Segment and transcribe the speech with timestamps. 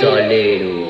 [0.00, 0.82] Toledo.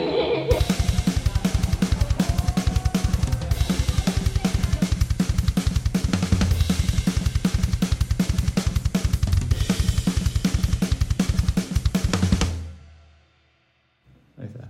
[14.38, 14.68] Ahí está.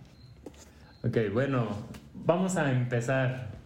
[1.04, 1.68] Ok, bueno,
[2.14, 3.61] vamos a empezar.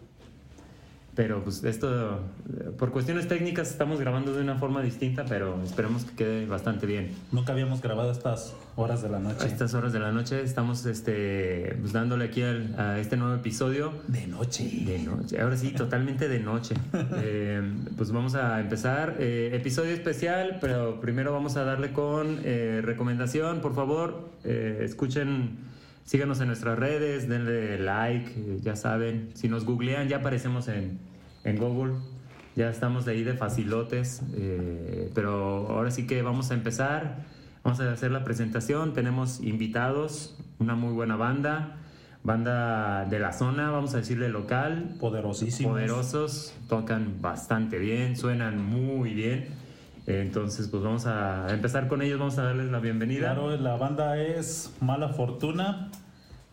[1.17, 6.05] Pero pues esto, eh, por cuestiones técnicas estamos grabando de una forma distinta, pero esperemos
[6.05, 7.09] que quede bastante bien.
[7.31, 9.47] Nunca habíamos grabado a estas horas de la A noche.
[9.47, 13.93] estas horas de la noche estamos este, pues, dándole aquí al- a este nuevo episodio.
[14.07, 14.63] De noche.
[14.85, 16.75] De noche, ahora sí, totalmente de noche.
[17.19, 17.63] Eh,
[17.97, 19.15] pues vamos a empezar.
[19.17, 23.59] eh, episodio especial, pero primero vamos a darle con eh, recomendación.
[23.61, 25.57] Por favor, eh, escuchen,
[26.07, 29.29] síganos en nuestras redes, denle like, ya saben.
[29.35, 30.97] Si nos googlean, ya aparecemos en,
[31.43, 31.93] en Google.
[32.55, 34.23] Ya estamos de ahí de facilotes.
[34.35, 37.25] eh, pero ahora sí que vamos a empezar.
[37.63, 38.93] Vamos a hacer la presentación.
[38.93, 41.77] Tenemos invitados, una muy buena banda.
[42.23, 45.71] Banda de la zona, vamos a decirle local, Poderosísimos.
[45.73, 49.47] poderosos, tocan bastante bien, suenan muy bien.
[50.07, 53.33] Entonces, pues vamos a empezar con ellos, vamos a darles la bienvenida.
[53.33, 55.91] Claro, la banda es Mala Fortuna.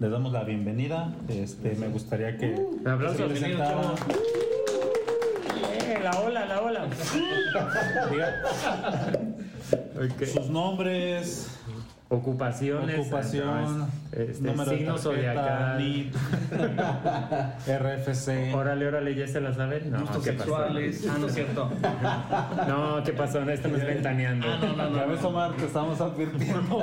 [0.00, 1.14] Les damos la bienvenida.
[1.28, 3.16] Este, me gustaría que Aplausos.
[3.16, 3.94] se presentaran.
[5.86, 6.88] Eh, la ola, la ola.
[10.34, 11.56] Sus nombres,
[12.14, 15.78] Ocupaciones, ocupación, este, número signo de tarjeta, zodiacal.
[15.78, 16.14] NIT,
[17.66, 18.54] RFC.
[18.54, 19.90] Órale, órale, ¿ya se la saben?
[19.90, 20.44] No, Gustos ¿qué pasó?
[20.56, 21.06] sexuales.
[21.10, 21.70] Ah, no es cierto.
[22.68, 23.40] No, ¿qué pasó?
[23.42, 24.46] Esto no es ventaneando.
[24.48, 25.12] Ah, no, no, Ya no.
[25.12, 26.82] ves, Omar, te estamos advirtiendo.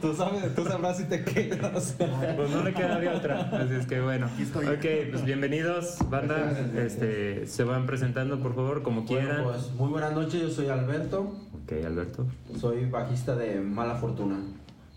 [0.00, 1.96] tú, sabes, tú sabrás si te quedas.
[2.36, 3.40] Pues no le queda de otra.
[3.52, 4.26] Así es que bueno.
[4.26, 6.52] Ok, pues bienvenidos, banda.
[6.76, 9.44] Este, se van presentando, por favor, como quieran.
[9.44, 11.32] Bueno, pues muy buenas noches, yo soy Alberto,
[11.62, 12.26] Ok, Alberto,
[12.58, 14.36] soy bajista de Mala Fortuna.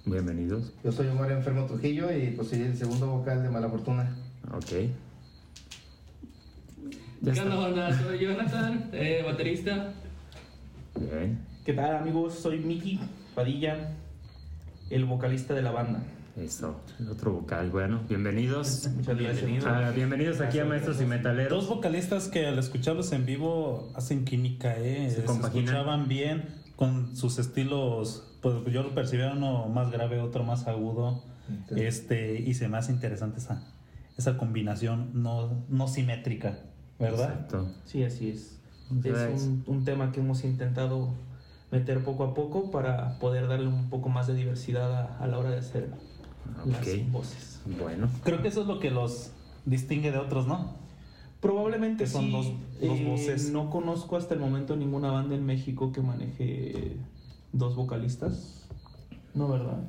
[0.05, 0.73] bienvenidos.
[0.83, 4.15] Yo soy Omar Enfermo Trujillo y pues soy el segundo vocal de Mala Fortuna.
[4.51, 4.89] Ok.
[7.23, 8.01] ¿Qué onda?
[8.01, 9.93] Soy Jonathan, eh, baterista.
[10.95, 11.39] Bien.
[11.65, 12.33] ¿Qué tal amigos?
[12.33, 12.99] Soy Miki
[13.35, 13.91] Padilla,
[14.89, 16.01] el vocalista de la banda.
[16.35, 17.69] Eso, el otro vocal.
[17.71, 18.89] Bueno, bienvenidos.
[18.95, 19.65] Muchas gracias.
[19.65, 21.69] Ah, bienvenidos aquí a Maestros y Dos Metaleros.
[21.69, 25.09] vocalistas que al escucharlos en vivo hacen química, ¿eh?
[25.09, 25.65] Se Se, compaginan.
[25.65, 28.37] escuchaban bien con sus estilos.
[28.41, 31.23] Pues yo lo percibía uno más grave, otro más agudo.
[31.73, 33.63] Este, y se me hace interesante esa,
[34.17, 36.59] esa combinación no, no simétrica,
[36.99, 37.29] ¿verdad?
[37.31, 37.71] Exacto.
[37.85, 38.59] Sí, así es.
[39.01, 41.13] Sea, Es un, un tema que hemos intentado
[41.71, 45.37] meter poco a poco para poder darle un poco más de diversidad a, a la
[45.39, 45.89] hora de hacer
[46.63, 46.85] Ok.
[46.85, 47.61] las voces.
[47.79, 49.31] Bueno, Creo que eso es lo que los
[49.65, 50.73] distingue de otros, ¿no?
[51.41, 52.31] Probablemente Que son sí.
[52.31, 52.45] dos-
[52.81, 53.51] dos Eh, voces.
[53.51, 56.95] No conozco hasta el momento ninguna banda en México que maneje
[57.53, 58.63] dos vocalistas.
[59.33, 59.79] No, ¿verdad?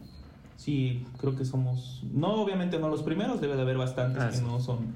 [0.56, 2.02] Sí, creo que somos.
[2.12, 4.44] No, obviamente no los primeros, debe de haber bastantes Ah, que sí.
[4.44, 4.94] no son.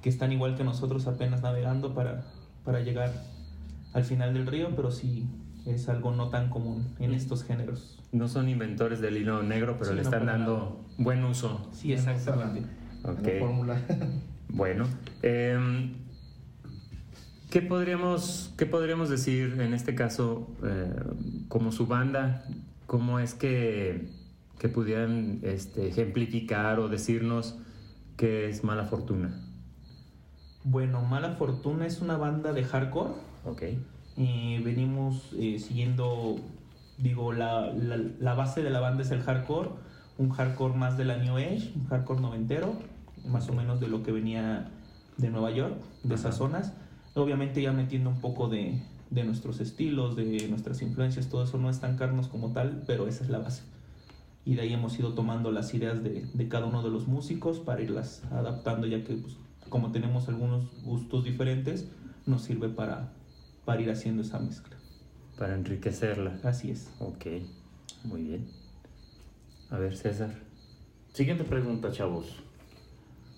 [0.00, 2.24] que están igual que nosotros apenas navegando para,
[2.64, 3.12] para llegar
[3.92, 5.28] al final del río, pero sí
[5.64, 8.00] es algo no tan común en estos géneros.
[8.12, 11.68] No son inventores del hilo negro, pero Sí, le están dando buen uso.
[11.72, 12.68] Sí, exactamente.
[13.38, 13.80] Fórmula.
[14.54, 14.84] Bueno,
[15.22, 15.94] em,
[17.50, 20.92] ¿qué, podríamos, ¿qué podríamos decir en este caso eh,
[21.48, 22.44] como su banda?
[22.86, 24.10] ¿Cómo es que,
[24.58, 27.56] que pudieran este, ejemplificar o decirnos
[28.18, 29.40] qué es mala fortuna?
[30.64, 33.14] Bueno, Mala Fortuna es una banda de hardcore.
[33.44, 33.62] Ok,
[34.16, 36.36] y venimos eh, siguiendo,
[37.02, 39.70] digo, la, la, la base de la banda es el hardcore,
[40.18, 42.74] un hardcore más de la New Age, un hardcore noventero,
[43.26, 44.70] más o menos de lo que venía
[45.16, 45.74] de Nueva York,
[46.04, 46.72] de esas zonas.
[47.14, 51.68] Obviamente ya metiendo un poco de, de nuestros estilos, de nuestras influencias, todo eso no
[51.70, 53.64] estancarnos como tal, pero esa es la base.
[54.44, 57.60] Y de ahí hemos ido tomando las ideas de, de cada uno de los músicos
[57.60, 59.36] para irlas adaptando, ya que pues,
[59.68, 61.88] como tenemos algunos gustos diferentes,
[62.26, 63.12] nos sirve para,
[63.64, 64.76] para ir haciendo esa mezcla.
[65.42, 66.38] Para enriquecerla.
[66.44, 66.88] Así es.
[67.00, 67.26] Ok,
[68.04, 68.46] muy bien.
[69.70, 70.30] A ver, César.
[71.12, 72.44] Siguiente pregunta, chavos.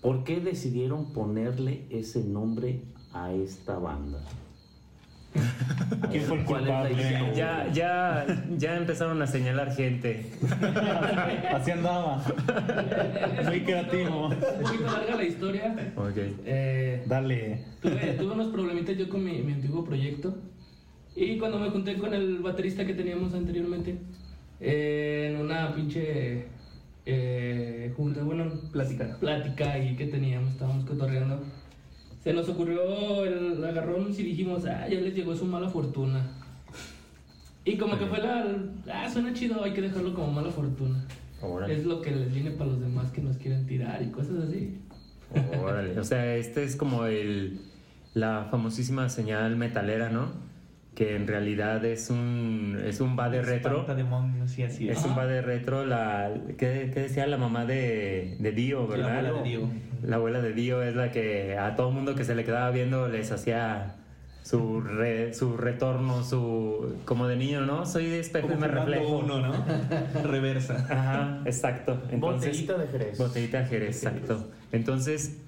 [0.03, 2.81] ¿Por qué decidieron ponerle ese nombre
[3.11, 4.19] a esta banda?
[6.11, 7.31] ¿Quién fue el ¿Cuál es la culpable?
[7.35, 10.31] Ya, ya, ya empezaron a señalar gente.
[11.55, 12.23] Así andaba.
[13.45, 14.27] Muy creativo.
[14.27, 15.93] Un poquito larga la historia.
[15.95, 16.17] Ok.
[16.45, 17.65] Eh, Dale.
[17.81, 20.37] tuve, tuve unos problemitas yo con mi, mi antiguo proyecto.
[21.15, 23.97] Y cuando me junté con el baterista que teníamos anteriormente,
[24.59, 26.45] eh, en una pinche
[27.05, 29.17] eh, junta, bueno, Plática.
[29.19, 31.39] plática y que teníamos, estábamos cotorreando,
[32.23, 36.25] se nos ocurrió el agarrón y dijimos, ah, ya les llegó su mala fortuna.
[37.63, 38.45] Y como que fue la.
[38.91, 41.03] Ah, suena chido, hay que dejarlo como mala fortuna.
[41.41, 41.73] Órale.
[41.75, 44.77] Es lo que les viene para los demás que nos quieren tirar y cosas así.
[45.59, 45.99] Órale.
[45.99, 47.59] O sea, este es como el
[48.13, 50.29] la famosísima señal metalera, ¿no?
[50.95, 53.71] Que en realidad es un es un va de retro.
[53.81, 54.97] Espanta demonios y así es.
[54.99, 58.95] Es un va de retro la ¿qué, qué decía la mamá de, de Dio, La
[58.95, 59.17] verdad?
[59.25, 59.69] abuela de Dio.
[60.03, 63.09] La abuela de Dio es la que a todo mundo que se le quedaba viendo
[63.09, 63.95] les hacía
[64.43, 67.85] su re- su retorno, su como de niño, ¿no?
[67.85, 69.17] Soy de espejo y me reflejo.
[69.17, 69.53] uno, ¿no?
[70.23, 70.75] Reversa.
[70.89, 72.01] Ajá, exacto.
[72.09, 73.17] Entonces, Botellita de Jerez.
[73.17, 74.47] Botellita de Jerez, exacto.
[74.71, 75.41] Entonces,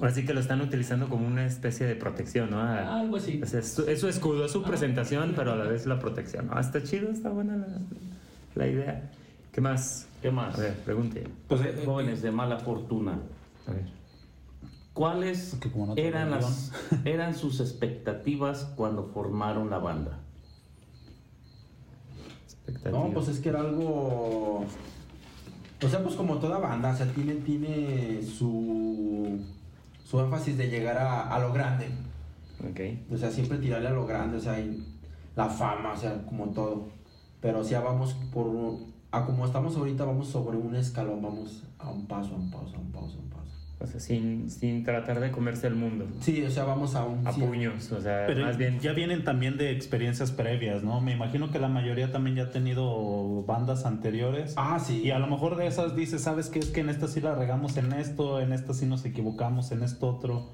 [0.00, 2.60] ahora sí que lo están utilizando como una especie de protección, ¿no?
[2.60, 3.40] A- Algo así.
[3.42, 6.48] es, su, es su escudo, es su presentación, pero a la vez la protección.
[6.52, 7.66] Ah, está chido, está buena la,
[8.54, 9.10] la idea.
[9.52, 10.06] ¿Qué más?
[10.22, 10.54] ¿Qué más?
[10.58, 11.26] A ver, pregunte.
[11.48, 13.18] Pues, eh, Jóvenes de mala fortuna.
[13.66, 13.84] A ver.
[14.92, 16.72] ¿Cuáles no eran, las,
[17.04, 20.18] eran sus expectativas cuando formaron la banda?
[22.90, 24.64] No, pues es que era algo.
[25.82, 29.38] O sea, pues como toda banda, o sea, tiene, tiene su,
[30.06, 31.88] su énfasis de llegar a, a lo grande.
[32.60, 33.12] Ok.
[33.12, 34.56] O sea, siempre tirarle a lo grande, o sea,
[35.34, 36.86] la fama, o sea, como todo.
[37.40, 38.46] Pero o sea, vamos por.
[39.10, 42.76] A como estamos ahorita, vamos sobre un escalón, vamos a un paso, a un paso,
[42.76, 43.45] a un paso, a un paso.
[43.78, 46.06] O sea, sin, sin tratar de comerse el mundo.
[46.20, 47.26] Sí, o sea, vamos a un.
[47.26, 48.80] A sí, puños, o sea, Pero más bien.
[48.80, 51.02] ya vienen también de experiencias previas, ¿no?
[51.02, 54.54] Me imagino que la mayoría también ya ha tenido bandas anteriores.
[54.56, 55.02] Ah, sí.
[55.04, 56.58] Y a lo mejor de esas dices, ¿sabes qué?
[56.60, 59.82] Es que en esta sí la regamos en esto, en esta sí nos equivocamos, en
[59.82, 60.52] esto otro.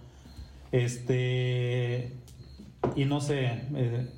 [0.72, 2.12] Este.
[2.96, 3.44] Y no sé,
[3.76, 4.08] eh,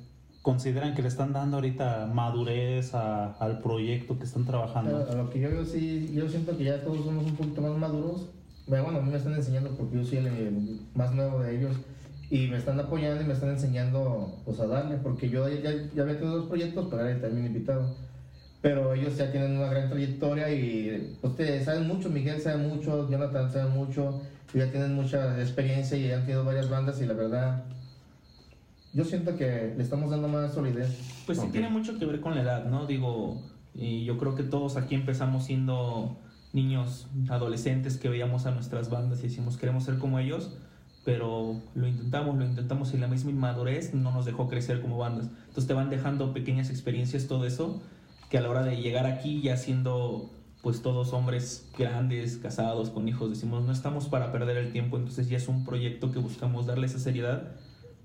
[0.41, 5.05] consideran que le están dando ahorita madurez a- al proyecto que están trabajando.
[5.07, 7.77] A lo que yo veo, sí, yo siento que ya todos somos un poquito más
[7.77, 8.29] maduros.
[8.67, 11.75] Bueno, a mí me están enseñando porque yo soy el, más nuevo de ellos.
[12.31, 14.97] Y me están apoyando y me están enseñando pues, a darle.
[14.97, 17.95] Porque yo ya, ya había tenido dos proyectos, pero era también invitado.
[18.61, 22.09] Pero ellos ya tienen una gran trayectoria y ustedes saben mucho.
[22.09, 24.21] Miguel sabe mucho, Jonathan sabe mucho.
[24.53, 26.99] y Ya tienen mucha experiencia y han tenido varias bandas.
[26.99, 27.63] Y la verdad,
[28.93, 30.97] yo siento que le estamos dando más solidez.
[31.27, 32.87] Pues sí tiene mucho que ver con la edad, ¿no?
[32.87, 33.43] Digo,
[33.75, 36.17] y yo creo que todos aquí empezamos siendo
[36.55, 40.53] niños, adolescentes que veíamos a nuestras bandas y decimos queremos ser como ellos,
[41.03, 45.27] pero lo intentamos, lo intentamos y la misma inmadurez no nos dejó crecer como bandas.
[45.41, 47.81] Entonces te van dejando pequeñas experiencias, todo eso,
[48.29, 50.31] que a la hora de llegar aquí ya siendo
[50.63, 55.29] pues todos hombres grandes, casados, con hijos, decimos no estamos para perder el tiempo, entonces
[55.29, 57.51] ya es un proyecto que buscamos darle esa seriedad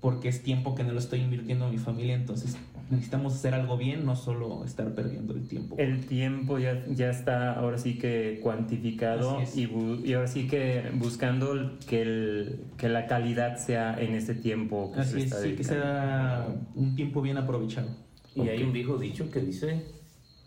[0.01, 2.57] porque es tiempo que no lo estoy invirtiendo en mi familia, entonces
[2.89, 5.75] necesitamos hacer algo bien, no solo estar perdiendo el tiempo.
[5.77, 9.69] El tiempo ya, ya está ahora sí que cuantificado y,
[10.03, 15.03] y ahora sí que buscando que, el, que la calidad sea en ese tiempo que
[15.03, 17.89] se Así le es, está sí, que sea un tiempo bien aprovechado.
[18.35, 19.85] Y hay un viejo dicho que dice,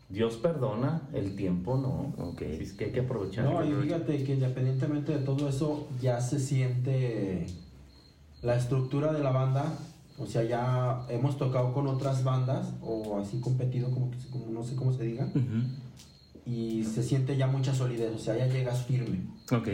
[0.09, 2.25] Dios perdona, el tiempo no.
[2.25, 2.43] Ok.
[2.43, 3.45] Así es que hay que aprovechar.
[3.45, 7.47] No, y fíjate que independientemente de todo eso, ya se siente
[8.45, 9.65] la estructura de la banda.
[10.17, 14.63] O sea, ya hemos tocado con otras bandas, o así competido, como, que, como no
[14.63, 15.27] sé cómo se diga,
[16.47, 18.15] y se siente ya mucha solidez.
[18.15, 19.27] O sea, ya llegas firme.
[19.51, 19.69] Ok.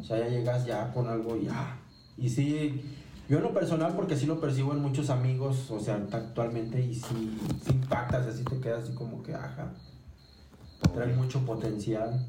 [0.00, 1.78] O sea, ya llegas ya con algo ya.
[2.18, 2.82] Y sí,
[3.28, 6.94] yo en lo personal, porque sí lo percibo en muchos amigos, o sea, actualmente, y
[6.94, 9.72] sí, sí impactas, así te quedas así como que, ajá.
[10.94, 12.26] Trae mucho potencial.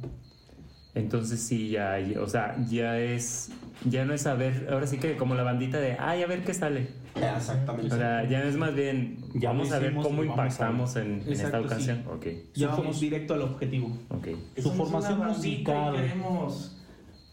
[0.97, 3.51] Entonces sí, ya, o sea, ya es,
[3.85, 6.53] ya no es saber, ahora sí que como la bandita de, ay, a ver qué
[6.53, 6.89] sale.
[7.15, 7.93] Exactamente.
[7.93, 11.31] O sea, ya es más bien, Ya vamos a ver cómo a impactamos en, en
[11.33, 12.03] esta ocasión.
[12.07, 13.97] Ok, Ya vamos directo al objetivo.
[14.09, 14.27] ok.
[14.57, 15.95] Su formación musical.
[15.95, 16.75] queremos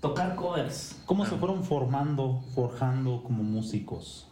[0.01, 1.01] tocar covers.
[1.07, 4.29] ¿Cómo se fueron formando, forjando como músicos?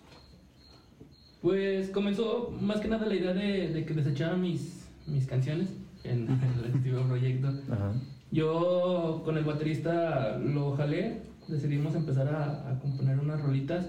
[1.40, 5.68] Pues comenzó más que nada la idea de, de que desechaba mis, mis canciones
[6.04, 7.48] en, en el antiguo proyecto.
[7.70, 7.92] Ajá.
[8.32, 13.86] Yo con el baterista lo jalé, decidimos empezar a, a componer unas rolitas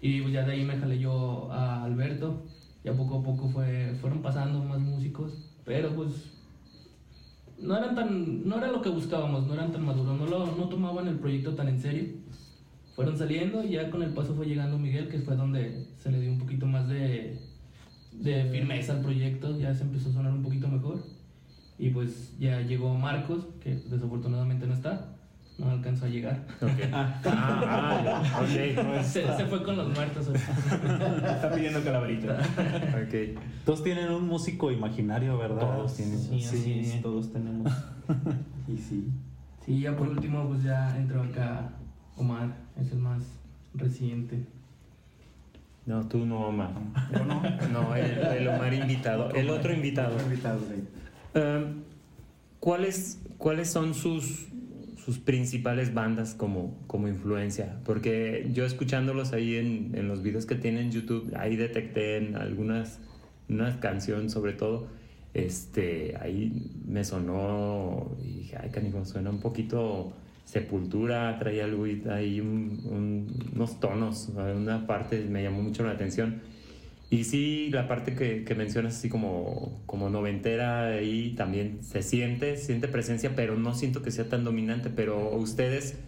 [0.00, 2.44] y pues ya de ahí me jalé yo a Alberto.
[2.82, 6.32] Ya poco a poco fue, fueron pasando más músicos, pero pues
[7.60, 10.68] no eran tan, no era lo que buscábamos, no eran tan maduros, no, lo, no
[10.68, 12.04] tomaban el proyecto tan en serio.
[12.94, 16.20] Fueron saliendo y ya con el paso fue llegando Miguel, que fue donde se le
[16.20, 17.38] dio un poquito más de,
[18.12, 21.17] de firmeza al proyecto, ya se empezó a sonar un poquito mejor.
[21.78, 25.14] Y pues ya llegó Marcos, que desafortunadamente no está,
[25.58, 26.44] no alcanzó a llegar.
[26.60, 26.70] Ok.
[26.92, 29.02] Ah, ah, ok.
[29.02, 30.28] Se, se fue con los muertos.
[30.34, 32.38] Está pidiendo calaverita.
[33.04, 33.40] Ok.
[33.64, 35.60] Todos tienen un músico imaginario, ¿verdad?
[35.60, 36.18] Todos tienen.
[36.18, 37.72] Sí, así es, todos tenemos.
[38.68, 39.08] Y sí.
[39.64, 41.70] Sí, ya por último pues ya entró acá
[42.16, 43.22] Omar, es el más
[43.72, 44.44] reciente.
[45.86, 46.72] No, tú no, Omar.
[47.18, 47.42] ¿O no?
[47.72, 49.30] No, el, el Omar invitado.
[49.30, 50.18] El otro invitado.
[51.38, 51.82] Um,
[52.58, 54.48] ¿cuáles, ¿Cuáles son sus,
[54.96, 57.78] sus principales bandas como, como influencia?
[57.84, 62.34] Porque yo escuchándolos ahí en, en los videos que tienen en YouTube, ahí detecté en
[62.36, 62.98] algunas
[63.48, 64.88] una canción sobre todo,
[65.32, 70.12] este, ahí me sonó y dije, ay, canijo, suena un poquito
[70.44, 76.40] sepultura, traía algo ahí un- un- unos tonos, una parte me llamó mucho la atención.
[77.10, 82.58] Y sí, la parte que, que mencionas así como, como noventera ahí también se siente,
[82.58, 85.98] siente presencia, pero no siento que sea tan dominante, pero ustedes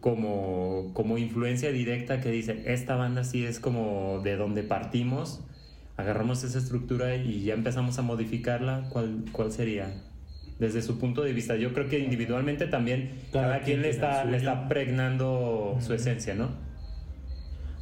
[0.00, 5.44] como, como influencia directa que dice, esta banda sí es como de donde partimos,
[5.96, 10.02] agarramos esa estructura y ya empezamos a modificarla, ¿cuál, cuál sería?
[10.58, 13.90] Desde su punto de vista, yo creo que individualmente también cada, Cada quien quien le
[13.90, 16.67] está, le está pregnando su esencia, ¿no?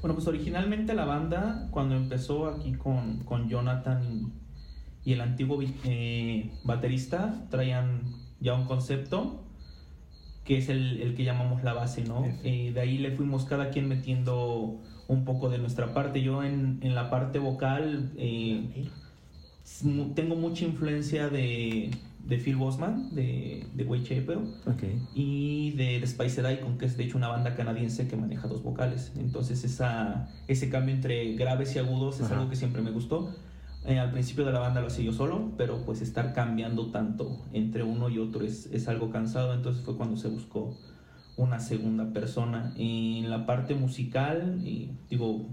[0.06, 5.58] Bueno, pues originalmente la banda, cuando empezó aquí con, con Jonathan y, y el antiguo
[5.82, 8.02] eh, baterista, traían
[8.38, 9.42] ya un concepto
[10.44, 12.24] que es el, el que llamamos la base, ¿no?
[12.44, 16.22] Eh, de ahí le fuimos cada quien metiendo un poco de nuestra parte.
[16.22, 18.88] Yo en, en la parte vocal eh,
[20.14, 21.90] tengo mucha influencia de,
[22.26, 24.82] de Phil Bosman, de, de Way Chapel Ok.
[25.14, 28.62] y de The Spiced Icon, que es de hecho una banda canadiense que maneja dos
[28.62, 29.12] vocales.
[29.16, 32.36] Entonces esa, ese cambio entre graves y agudos es Ajá.
[32.38, 33.32] algo que siempre me gustó.
[33.84, 37.44] Eh, al principio de la banda lo hacía yo solo, pero pues estar cambiando tanto
[37.52, 40.76] entre uno y otro es, es algo cansado, entonces fue cuando se buscó
[41.36, 42.72] una segunda persona.
[42.76, 45.46] En la parte musical, y digo,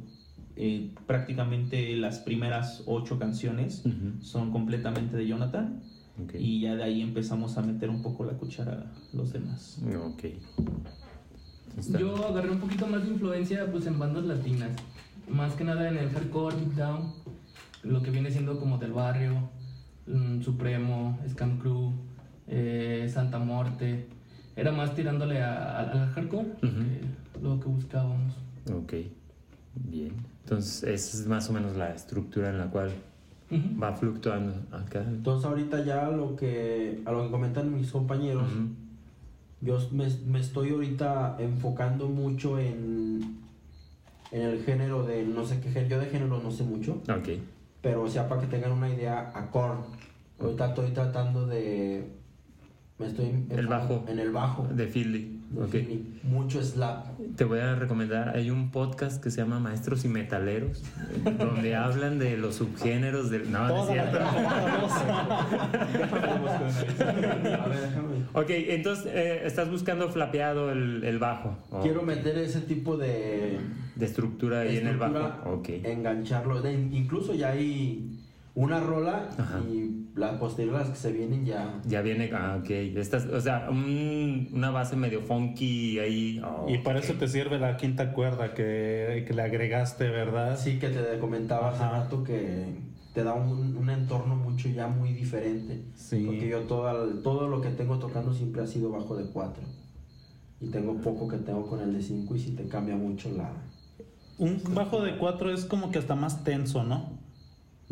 [0.56, 4.24] eh, prácticamente las primeras ocho canciones Ujú.
[4.24, 5.84] son completamente de Jonathan.
[6.22, 6.36] Ok.
[6.38, 9.80] Y ya de ahí empezamos a meter un poco la cuchara a los demás.
[10.06, 10.26] Ok.
[11.78, 14.72] Está- Yo agarré un poquito más de influencia pues en bandas latinas.
[15.30, 17.14] Más que nada en el hardcore, Big Down,
[17.84, 19.50] lo que viene siendo como del barrio,
[20.06, 21.94] mm, Supremo, Scam Crew,
[22.48, 24.08] eh, Santa Morte.
[24.56, 26.60] Era más tirándole a- a- al hardcore Ujú.
[26.62, 28.36] que lo que buscábamos.
[28.72, 28.94] Ok.
[29.90, 30.12] Bien.
[30.44, 32.92] Entonces, esa es más o menos la estructura en la cual
[33.82, 35.04] Va fluctuando acá.
[35.08, 38.48] Entonces ahorita ya lo que a lo que comentan mis compañeros,
[39.62, 43.38] yo me, me estoy ahorita enfocando mucho en,
[44.32, 47.30] en el género de no sé qué género, yo de género no sé mucho, Ok.
[47.82, 49.80] pero o sea para que tengan una idea, a Korn.
[50.40, 52.10] Ahorita estoy tratando de
[53.00, 54.04] me estoy El bajo.
[54.08, 54.68] en el bajo.
[54.68, 55.33] De Philly.
[55.54, 55.72] De Ok.
[55.72, 56.20] Philly.
[56.24, 57.08] Mucho slap.
[57.36, 60.82] Te voy a recomendar, hay un podcast que se llama Maestros y Metaleros,
[61.40, 63.52] donde hablan de los subgéneros del...
[63.52, 64.18] No, no es cierto.
[66.44, 68.16] A ver, déjame.
[68.34, 71.58] Ok, entonces eh, estás buscando flapeado el, el bajo.
[71.82, 73.60] Quiero meter ese tipo de
[73.96, 75.52] De estructura ahí en el bajo.
[75.52, 75.70] Ok.
[75.84, 76.62] engancharlo.
[76.62, 78.20] De- incluso ya hay
[78.56, 79.60] una rola Ajá.
[79.68, 81.82] y las posteriores las que se vienen ya.
[81.88, 82.70] Ya viene, ah, ok.
[82.70, 86.40] Estás, o sea, un- una base medio funky ahí.
[86.46, 90.52] oh, Y para eso te sirve la quinta cuerda que, que le agregaste, ¿verdad?
[90.54, 92.02] Así que te comentaba hace Ajá.
[92.04, 92.66] rato que
[93.16, 95.82] te da un, un entorno mucho ya muy diferente.
[95.96, 96.24] Sí.
[96.26, 99.64] Porque yo todo, todo lo que tengo tocando siempre ha sido bajo de 4.
[100.62, 103.52] Y tengo poco que tengo con el de 5 y si te cambia mucho la...
[104.38, 107.20] Un bajo de cuatro es como que hasta más tenso, ¿no?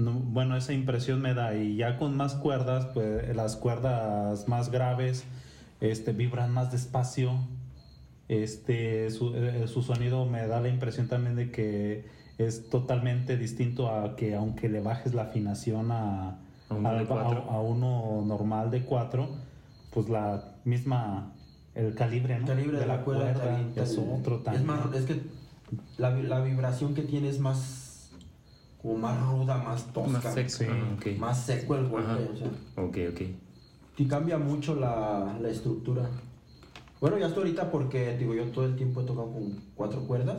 [0.02, 1.56] No, Bueno, esa impresión me da.
[1.56, 5.24] Y ya con más cuerdas, pues las cuerdas más graves
[5.80, 7.32] este, vibran más despacio.
[8.28, 12.06] Este, su, eh, su sonido me da la impresión también de que
[12.38, 16.38] es totalmente distinto a que aunque le bajes la afinación a,
[16.70, 19.28] A uno a- a normal de 4,
[19.94, 21.34] pues la misma,
[21.76, 22.42] el calibre, ¿no?
[22.42, 24.66] El calibre de, la, cuerda, avienta es otro Es también.
[24.66, 25.22] más, es que
[25.98, 27.81] la vibración que tiene es más
[28.82, 30.50] como más ruda, más tosca, Más seco.
[30.50, 30.66] Sí.
[30.70, 31.20] ah, ok.
[31.20, 32.20] más seco el golpe, Ajá.
[32.34, 33.22] o sea, Ok, ok.
[33.98, 36.10] y cambia mucho la, la estructura.
[37.00, 40.38] Bueno, ya hasta ahorita porque digo yo todo el tiempo he tocado con cuatro cuerdas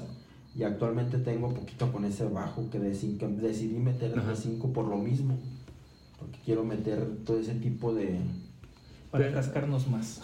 [0.57, 4.87] y actualmente tengo poquito con ese bajo que de cinco, decidí meter de 5 por
[4.87, 5.39] lo mismo,
[6.19, 8.19] porque quiero meter todo ese tipo de
[9.11, 10.21] Para Pero- cascarnos más.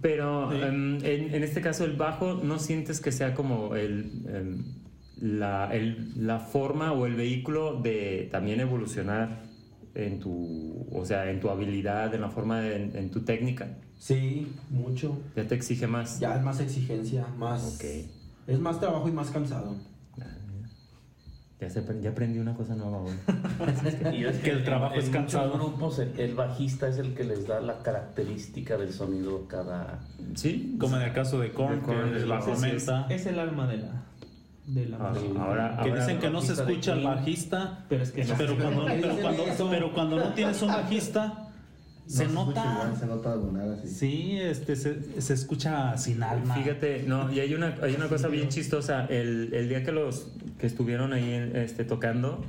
[0.00, 0.56] Pero Sí.
[0.62, 4.64] em, en, en este caso el bajo, ¿no sientes que sea como el, em,
[5.20, 9.42] la, el- la forma o el vehículo de también evolucionar
[9.94, 13.68] en tu, o sea, en tu habilidad, en la forma, de- en, en tu técnica?
[13.98, 15.18] Sí, mucho.
[15.34, 16.20] Ya te exige más.
[16.20, 17.84] Ya es más exigencia, más Ok.
[18.46, 19.74] es más trabajo y más cansado.
[21.58, 23.14] Ya, se, ya aprendí una cosa nueva hoy.
[24.14, 25.54] Y es Que el trabajo en es cansado.
[25.54, 30.00] grupos el, el bajista es el que les da la característica del sonido cada...
[30.34, 32.90] Sí, Como en el caso de Korn, De Korn, que el la es-.
[33.08, 34.04] Es el alma de la,
[34.66, 35.42] de la Ah, música.
[35.44, 38.34] ahora- Que ahora- dicen que no se escucha el bajista, Pero es que no.
[38.36, 41.42] pero cuando, pero cuando, pero cuando no tienes un bajista,
[42.06, 42.72] se No escucha nota.
[42.84, 43.88] igual, se nota de nada, sí.
[43.88, 46.54] Sí, este, se, se escucha sin alma.
[46.54, 49.06] Fíjate, no, y hay una, hay una cosa bien chistosa.
[49.06, 52.44] El, el día que los que estuvieron ahí este, tocando,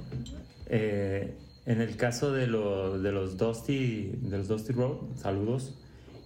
[0.67, 5.75] eh, en el caso de, lo- de los Dusty, de los Dusty Road, saludos,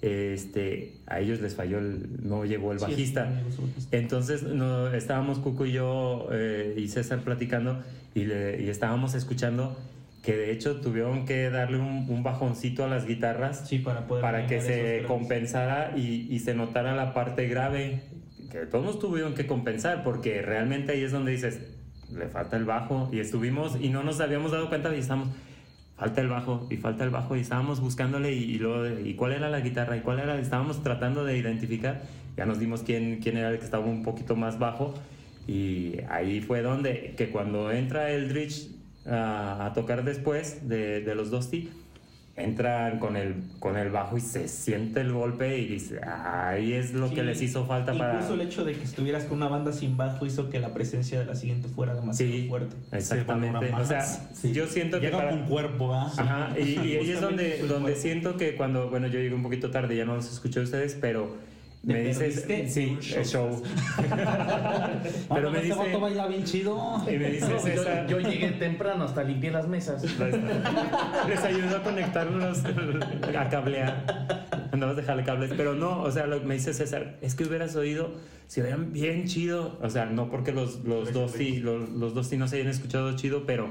[0.02, 3.32] este, a ellos les falló, el, no llegó el bajista.
[3.92, 7.82] Entonces no, estábamos Cuco y yo eh, y César platicando
[8.16, 9.78] y, le- y estábamos escuchando
[10.24, 14.22] que de hecho tuvieron que darle un, un bajoncito a las guitarras Sí, para poder.
[14.22, 18.04] para que se compensara y, y se notara la parte grave,
[18.52, 21.60] que todos tuvieron que compensar, porque realmente ahí es donde dices,
[22.16, 25.30] le falta el bajo, y estuvimos y no nos habíamos dado cuenta y estamos,
[26.02, 29.34] falta el bajo, y falta el bajo, y estábamos buscándole, y, y luego, y cuál
[29.34, 32.02] era la guitarra, y cuál era, estábamos tratando de identificar,
[32.36, 34.96] ya nos dimos quién, quién era el que estaba un poquito más bajo,
[35.48, 38.72] y ahí fue donde, que cuando entra Eldritch
[39.06, 41.70] a, a tocar después de, de los Dusty,
[42.38, 46.94] entran con el, con el bajo y se siente el golpe y dice, ahí es
[46.94, 48.14] lo Sí, que les hizo falta para...
[48.16, 51.20] Incluso el hecho de que estuvieras con una banda sin bajo hizo que la presencia
[51.20, 52.76] de la siguiente fuera demasiado Sí, fuerte.
[52.94, 53.68] exactamente.
[53.68, 54.02] Se O sea.
[54.06, 54.54] Sí.
[54.54, 55.32] yo siento que Llega para...
[55.32, 56.12] con cuerpo, ¿ah?
[56.18, 58.00] Ajá, y, y ahí es donde, donde cuerpo.
[58.00, 60.98] siento que cuando, bueno, yo llegué un poquito tarde, ya no los escuché a ustedes,
[61.00, 61.36] pero
[61.84, 63.64] me dices, perdiste sí, el show.
[64.14, 64.90] Ah,
[65.30, 67.02] pero no, me este dice, vato baila bien chido.
[67.08, 70.04] y me dice No, César, yo, yo llegué temprano, hasta limpié las mesas.
[70.04, 72.64] les ayudó a conectarlos,
[73.38, 74.28] a cablear.
[74.72, 77.76] Andabas de jale cables, pero no, o sea, lo, me dice César, es que hubieras
[77.76, 78.14] oído,
[78.48, 82.28] se oían bien chido, o sea, no porque los, los dos sí, los, los dos
[82.28, 83.70] sí no se hayan escuchado chido, pero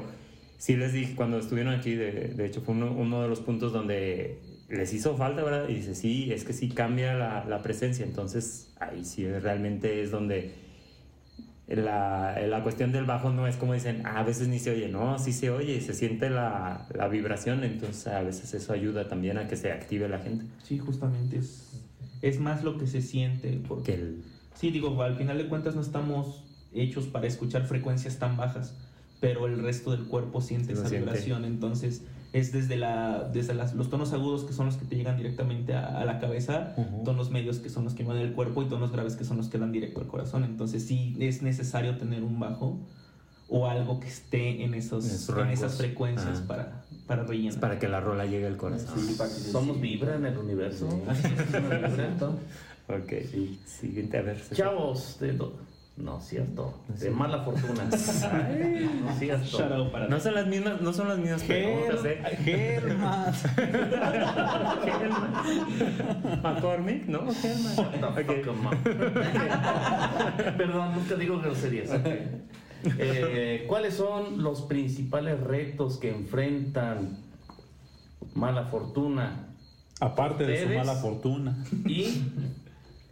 [0.59, 3.73] sí les dije cuando estuvieron aquí, de, de hecho fue uno, uno de los puntos
[3.73, 4.39] donde
[4.71, 5.69] les hizo falta, ¿verdad?
[5.69, 10.11] Y dice, sí, es que sí cambia la, la presencia, entonces ahí sí realmente es
[10.11, 10.55] donde
[11.67, 14.89] la, la cuestión del bajo no es como dicen, "Ah, a veces ni se oye,
[14.89, 19.39] no, sí se oye, se siente la, la vibración, entonces a veces eso ayuda también
[19.39, 20.47] a que se active la gente.
[20.65, 21.71] Sí, justamente es,
[22.23, 23.61] es más lo que se siente.
[23.69, 28.19] Porque, Que el, sí, digo, al final de cuentas no estamos hechos para escuchar frecuencias
[28.19, 28.75] tan bajas,
[29.21, 31.07] pero el resto del cuerpo siente esa siente.
[31.07, 31.45] vibración.
[31.45, 32.03] Entonces,
[32.33, 35.75] es desde, la, desde las- los tonos agudos que son los que te llegan directamente
[35.75, 37.03] a, a la cabeza, Ujú.
[37.05, 39.49] tonos medios que son los que van el cuerpo y tonos graves que son los
[39.49, 40.45] que dan directo al corazón.
[40.45, 42.79] Entonces, sí es necesario tener un bajo
[43.49, 45.55] o algo que esté en, esos, En esos en rangos.
[45.59, 46.47] esas frecuencias Ah.
[46.47, 47.53] para, para rellenar.
[47.55, 48.97] es para que la rola llegue al corazón.
[49.01, 50.89] Sí, para que Somos vibra en el universo.
[51.09, 51.33] Así es.
[52.91, 53.61] Ok, Sí.
[53.67, 54.41] siguiente, a ver.
[54.53, 55.55] Chavos, de do-
[55.97, 56.81] No, cierto.
[56.89, 57.89] De mala fortuna.
[58.33, 59.45] Ay, no, cierto.
[59.45, 62.23] Shout out para No son las mismas, no son las mismas preguntas, ¿eh?
[62.43, 63.33] Germa.
[64.87, 65.33] Helman.
[66.43, 67.23] McCormick, ¿no?
[67.23, 67.35] Man.
[70.57, 71.91] Perdón, nunca digo groserías.
[72.99, 77.19] Eh, ¿Cuáles son los principales retos que enfrentan
[78.35, 79.49] mala fortuna
[80.01, 81.63] Aparte de su mala fortuna.
[81.87, 82.23] y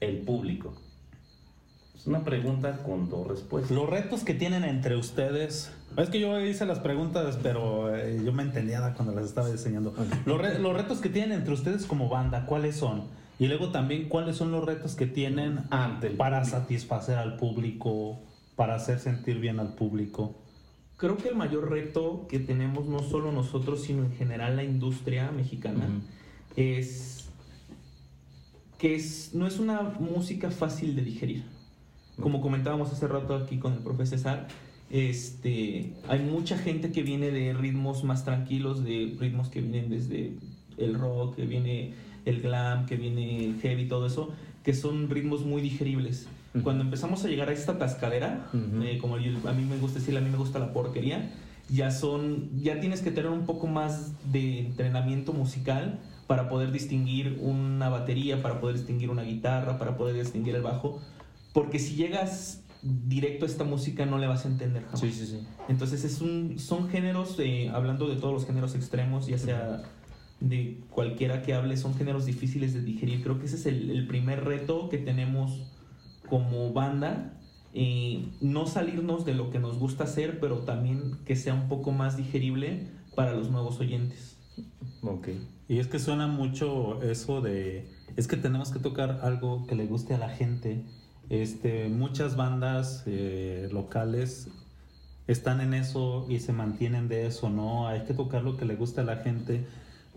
[0.01, 0.75] el público?
[1.99, 3.77] Es una pregunta con dos respuestas.
[3.77, 5.73] Los retos que tienen entre ustedes.
[5.97, 9.93] Es que yo hice las preguntas, pero eh, yo me entendía cuando las estaba diseñando.
[10.25, 13.05] Los, re- los retos que tienen entre ustedes como banda, ¿cuáles son?
[13.41, 18.21] Y luego también, ¿cuáles son los retos que tienen Ante para satisfacer al público,
[18.55, 20.37] para hacer sentir bien al público?
[20.97, 25.31] Creo que el mayor reto que tenemos, no solo nosotros, sino en general la industria
[25.33, 25.89] mexicana,
[26.57, 27.29] es
[28.79, 31.45] que es, no es una música fácil de digerir.
[32.21, 34.49] Como comentábamos hace rato aquí con el profe César,
[34.91, 40.33] este, hay mucha gente que viene de ritmos más tranquilos, de ritmos que vienen desde
[40.79, 41.93] el rock, que viene
[42.25, 44.33] el glam, que viene el heavy, todo eso,
[44.65, 46.27] que son ritmos muy digeribles.
[46.55, 46.65] Ujú.
[46.65, 48.49] Cuando empezamos a llegar a esta tascadera,
[48.83, 51.31] eh, como yo- a mí me gusta decir, a mí me gusta la porquería,
[51.71, 57.39] ya son, ya tienes que tener un poco más de entrenamiento musical para poder distinguir
[57.41, 61.01] una batería, para poder distinguir una guitarra, para poder distinguir el bajo,
[61.59, 65.01] porque si llegas directo a esta música no le vas a entender jamás.
[65.01, 65.41] Sí, sí, sí.
[65.67, 69.83] Entonces es un, son géneros, eh, hablando de todos los géneros extremos, ya sea
[70.39, 73.25] de cualquiera que hable, son géneros difíciles de digerir.
[73.25, 75.67] Creo que ese es el, el primer reto que tenemos
[76.29, 77.35] como banda.
[77.75, 81.91] eh, no salirnos de lo que nos gusta hacer, pero también que sea un poco
[81.91, 84.37] más digerible para los nuevos oyentes.
[85.03, 85.29] Ok.
[85.69, 89.87] Y es que suena mucho eso de, es que tenemos que tocar algo que le
[89.87, 90.85] guste a la gente.
[91.31, 94.49] Este, muchas bandas eh, locales
[95.27, 97.87] están en eso y se mantienen de eso, ¿no?
[97.87, 99.67] Hay que tocar lo que le guste a la gente,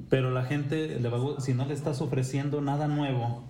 [0.09, 0.99] pero la gente,
[1.39, 3.43] si no le estás ofreciendo nada nuevo,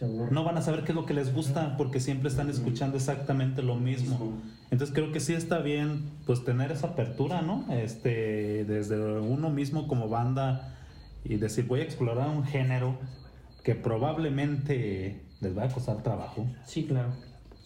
[0.00, 3.62] no van a saber qué es lo que les gusta porque siempre están escuchando exactamente
[3.62, 4.34] lo mismo.
[4.72, 7.64] Entonces creo que sí está bien pues tener esa apertura, ¿no?
[7.72, 10.74] Este, desde uno mismo como banda
[11.24, 12.96] y decir voy a explorar un género
[13.62, 16.46] que probablemente les va a costar trabajo.
[16.66, 17.10] Sí, claro.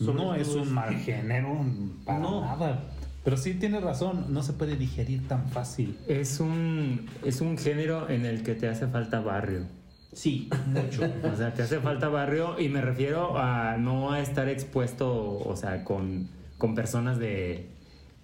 [0.01, 1.65] no es un mal género
[2.05, 2.41] para No.
[2.43, 2.85] nada.
[3.25, 5.99] Pero sí tiene razón, no se puede digerir tan fácil.
[6.09, 9.67] Es un, es un género en el que te hace falta barrio.
[10.13, 11.03] Sí, mucho.
[11.31, 15.57] O sea, te hace falta barrio y me refiero a no a estar expuesto, o
[15.57, 17.69] sea, con, con personas de,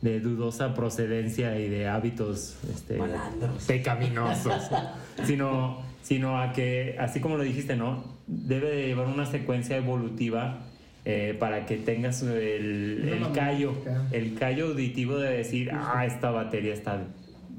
[0.00, 3.64] de dudosa procedencia y de hábitos este, Malandros.
[3.64, 4.70] pecaminosos,
[5.24, 8.13] sino, sino a que, así como lo dijiste, ¿no?
[8.26, 10.60] Debe de llevar una secuencia evolutiva
[11.04, 13.74] eh, para que tengas el, el callo,
[14.12, 17.02] el callo auditivo de decir, ah, esta batería está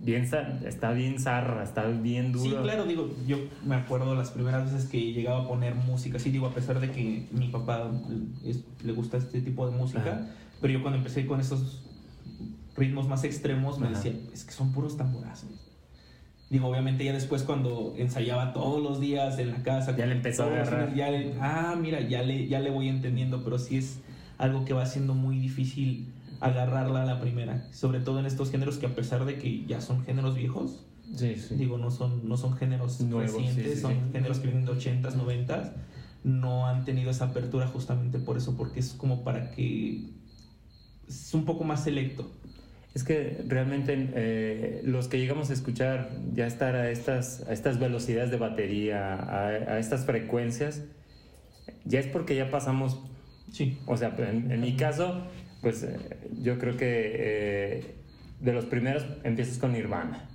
[0.02, 0.28] bien,
[0.66, 2.50] está bien zarra, está bien dura.
[2.50, 6.32] Sí, claro, digo, yo me acuerdo las primeras veces que llegaba a poner música, sí,
[6.32, 7.92] digo, a pesar de que mi papá
[8.44, 10.32] es- le gusta este tipo de música, Ajá.
[10.62, 11.84] pero yo cuando empecé con esos
[12.76, 13.96] ritmos más extremos me Ajá.
[13.96, 15.50] decía, es que son puros tamborazos.
[16.50, 20.44] Digo, obviamente ya después cuando ensayaba todos los días en la casa, Ya le empezó
[20.44, 20.94] a agarrar.
[20.94, 24.00] días, ya le- ah, mira, ya le, ya le voy entendiendo, pero sí es
[24.38, 26.08] algo que va siendo muy difícil
[26.40, 29.82] agarrarla a la primera, sobre todo en estos géneros que a pesar de que ya
[29.82, 30.82] son géneros viejos,
[31.16, 31.56] Sí, sí.
[31.56, 35.16] Digo, no son, no son géneros Nuevos, recientes, sí, son géneros que vienen de 80s,
[35.16, 35.72] 90s.
[36.24, 40.10] No han tenido esa apertura justamente por eso, porque es como para que
[41.08, 42.32] es un poco más selecto.
[42.96, 47.78] Es que realmente eh, los que llegamos a escuchar ya estar a estas, a estas
[47.78, 50.82] velocidades de batería, a, a estas frecuencias,
[51.84, 53.04] ya es porque ya pasamos,
[53.52, 53.78] Sí.
[53.86, 55.22] o sea, en, en mi caso,
[55.62, 55.98] pues eh,
[56.42, 57.96] yo creo que eh,
[58.40, 60.30] de los primeros empiezas con Nirvana,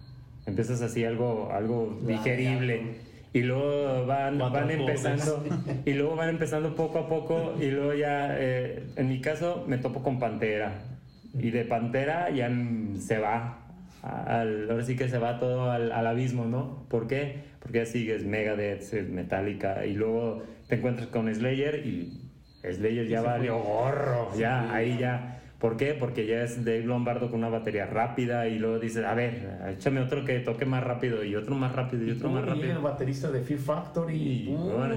[0.46, 3.08] empiezas así algo, algo digerible.
[3.32, 5.44] Y luego van, van empezando,
[5.86, 9.78] y luego van empezando poco a poco, y luego ya, eh, en mi caso, me
[9.78, 10.89] topo con Pantera.
[11.38, 12.50] Y de Pantera ya
[12.98, 13.58] se va,
[14.02, 16.86] al, ahora sí que se va todo al, al abismo, ¿no?
[16.88, 17.50] ¿Por qué?
[17.60, 22.30] Porque ya sigues Megadeth, Metallica, y luego te encuentras con Slayer, y
[22.62, 25.39] Slayer ya valió gorro, ya, ahí ya.
[25.60, 25.92] ¿Por qué?
[25.92, 30.00] Porque ya es Dave Lombardo con una batería rápida, y luego dices, a ver, échame
[30.00, 32.80] otro que toque más rápido, y otro más rápido, y otro más Llega el rápido.
[32.82, 34.16] baterista de Fear Factory.
[34.16, 34.90] Y, ah.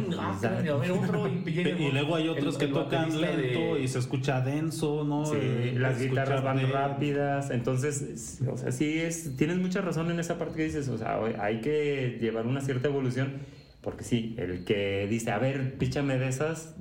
[1.45, 4.39] Y, el- Y luego hay otros el- que el tocan lento de- y se escucha
[4.39, 5.25] denso, ¿no?
[5.25, 9.81] Sí, Eh, las guitarras van de- rápidas, entonces, es- o sea, sí es, tienes mucha
[9.81, 13.33] razón en esa parte que dices, o sea, hay que llevar una cierta evolución,
[13.81, 16.73] porque sí, el que dice, a ver, píchame de esas,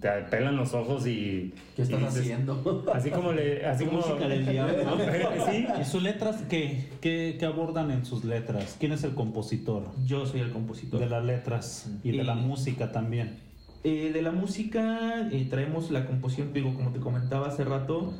[0.00, 1.54] te pelan los ojos y...
[1.76, 2.84] ¿Qué estás y dices- haciendo?
[2.92, 3.64] Así como le...
[3.66, 4.96] Así como, Música del diablo.
[5.50, 6.88] sí, ¿Y sus letras qué?
[7.00, 8.76] ¿Qué, qué abordan en sus letras?
[8.78, 11.00] ¿Quién es el compositor Yo soy el compositor.
[11.00, 13.38] de las letras y de la Y- música también?
[13.84, 18.14] Eh, de la música eh, traemos la composición, digo, como te comentaba hace rato,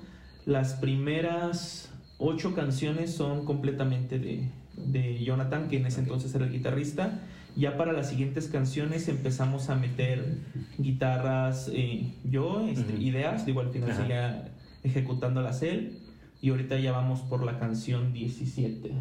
[0.44, 6.52] las primeras ocho canciones son completamente de, de Jonathan, que en ese entonces era el
[6.52, 7.20] guitarrista.
[7.56, 10.38] Ya para las siguientes canciones empezamos a meter
[10.78, 13.02] guitarras, eh, yo, este, Ujú.
[13.02, 14.00] ideas, digo, al final Ajá.
[14.00, 14.48] seguía
[14.82, 15.98] ejecutándolas él.
[16.42, 18.92] Y ahorita ya vamos por la canción 17.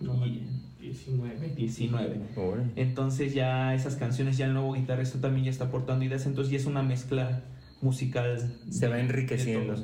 [0.00, 0.42] No, y
[0.80, 1.54] 19.
[1.56, 2.20] 19.
[2.36, 2.72] Órale.
[2.76, 6.58] Entonces ya esas canciones, ya el nuevo guitarrista también ya está aportando ideas, entonces ya
[6.58, 7.44] es una mezcla
[7.80, 8.52] musical.
[8.68, 9.74] Se va enriqueciendo.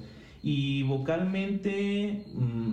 [0.43, 2.73] Y vocalmente, mm,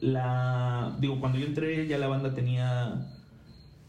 [0.00, 3.10] la digo, cuando yo entré ya la banda tenía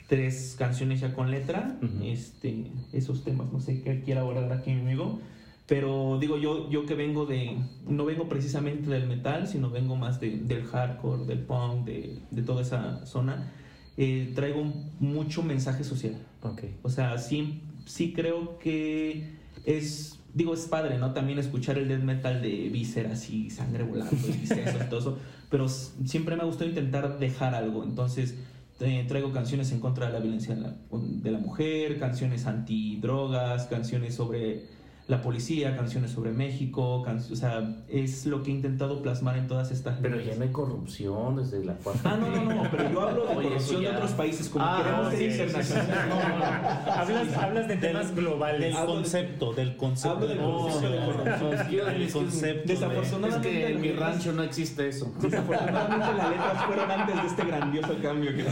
[0.07, 2.03] tres canciones ya con letra, Ujú.
[2.03, 5.19] este, esos temas, no sé qué quiera abordar aquí mi amigo.
[5.67, 10.19] Pero digo, yo, yo que vengo de, no vengo precisamente del metal, sino vengo más
[10.19, 13.51] de- del hardcore, del punk, de, de toda esa zona,
[13.97, 14.63] eh, traigo
[14.99, 16.15] mucho mensaje social.
[16.43, 16.61] Ok.
[16.83, 19.31] O sea, sí, sí creo que
[19.65, 21.13] es, digo, es padre, ¿no?
[21.13, 24.45] También escuchar el death metal de vísceras y sangre volando y
[24.89, 25.17] todo eso,
[25.49, 27.83] pero siempre me ha gustado intentar dejar algo.
[27.83, 28.35] Entonces,
[28.77, 34.63] traigo canciones en contra de la violencia de la, mujer, canciones antidrogas, canciones sobre
[35.07, 39.47] la policía, canciones sobre México, can- o sea, es lo que he intentado plasmar en
[39.47, 42.01] todas estas Pero ya no hay corrupción desde la cuarta.
[42.13, 44.49] Ah, no, no, no, pero yo hablo de Oye, corrupción eso de ya- otros países,
[44.49, 45.95] como Ah, queremos ser sí, sí, internacionales.
[46.09, 46.91] No, no, no.
[46.91, 48.61] Hablas, hablas de temas globales.
[48.61, 51.85] Del Hablo de- concepto, del concepto hablo de del concepto de corrupción.
[51.95, 52.67] Me, El concepto.
[52.67, 55.13] de- Desafortunadamente- Es que en mi rancho no existe eso.
[55.21, 58.43] Desafortunadamente las letras fueron antes de este grandioso cambio que.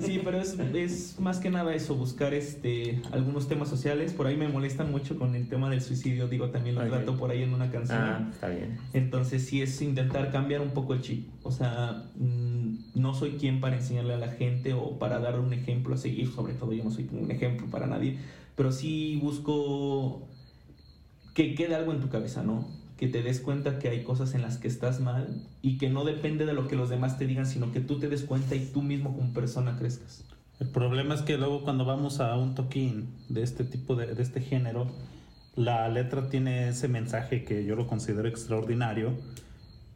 [0.00, 4.14] Sí, pero es, es más que nada eso, buscar este algunos temas sociales.
[4.14, 6.88] Por ahí me molestan mucho con el tema tema del suicidio, digo, también lo Ok.
[6.88, 7.98] trato por ahí en una canción.
[8.00, 8.78] Ah, está bien.
[8.92, 11.28] Entonces sí es intentar cambiar un poco el chip.
[11.42, 15.52] O sea, mm, no soy quien para enseñarle a la gente o para dar un
[15.52, 16.28] ejemplo a seguir.
[16.30, 18.18] Sobre todo yo no soy un ejemplo para nadie.
[18.54, 20.28] Pero sí busco
[21.34, 22.66] que quede algo en tu cabeza, ¿no?
[22.96, 26.04] Que te des cuenta que hay cosas en las que estás mal y que no
[26.04, 28.64] depende de lo que los demás te digan, sino que tú te des cuenta y
[28.72, 30.24] tú mismo como persona crezcas.
[30.60, 34.22] El problema es que luego cuando vamos a un toquín de este tipo de, de
[34.22, 34.88] este género,
[35.56, 39.12] la letra tiene ese mensaje que yo lo considero extraordinario,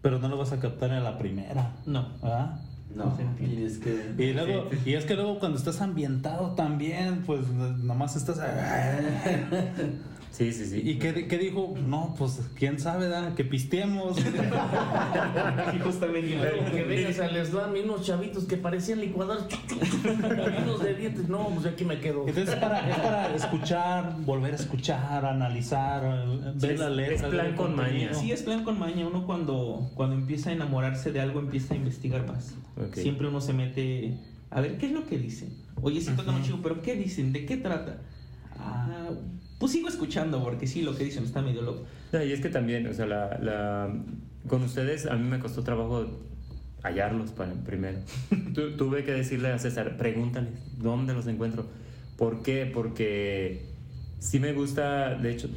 [0.01, 1.73] pero no lo vas a captar en la primera.
[1.87, 2.09] No.
[2.23, 2.61] ¿verdad?
[2.95, 3.39] No, entiende.
[3.39, 4.15] tienes que.
[4.19, 8.39] Y, luego, y es que luego cuando estás ambientado también, pues nomás estás...
[10.33, 10.81] Sí, sí, sí.
[10.83, 11.75] ¿Y qué, qué dijo?
[11.87, 13.35] No, pues quién sabe, ¿verdad?
[13.35, 14.17] que pisteemos.
[15.75, 19.47] Y justamente Pero que vengas a les dan unos chavitos que parecían licuadoras
[20.05, 21.29] llenos de dientes.
[21.29, 22.27] No, pues aquí me quedo.
[22.27, 26.03] Entonces es para, es para escuchar, volver a escuchar, analizar,
[26.57, 27.15] ver es- la letra.
[27.15, 28.11] es plan con contenido.
[28.11, 28.15] maña.
[28.15, 29.07] Sí, es plan con maña.
[29.07, 32.55] Uno cuando, cuando empieza a enamorarse de algo empieza a investigar más.
[32.77, 32.95] Ok.
[32.97, 34.19] Siempre uno se mete
[34.51, 35.51] a ver qué es lo que dicen.
[35.83, 37.33] Oye, sí toca muy chido, pero ¿qué dicen?
[37.33, 37.99] ¿De qué trata?
[38.59, 39.09] Ah,
[39.63, 41.85] pues sigo escuchando porque sí, lo que dicen está medio loco.
[42.13, 43.95] No, y es que también, o sea, la, la-
[44.49, 46.05] con ustedes a mí me costó trabajo
[46.83, 47.99] hallarlos para, primero.
[48.55, 51.67] Tu- tuve que decirle a César, pregúntales, ¿dónde los encuentro?
[52.17, 52.69] ¿Por qué?
[52.75, 53.67] Porque
[54.19, 55.49] sí me gusta, de hecho,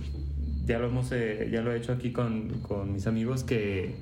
[0.68, 3.96] ya lo, hemos, eh, ya lo he hecho aquí con, con mis amigos, que,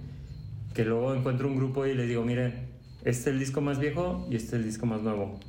[0.74, 2.54] que luego encuentro un grupo y les digo, miren,
[3.06, 5.40] este es el disco más viejo y este es el disco más nuevo.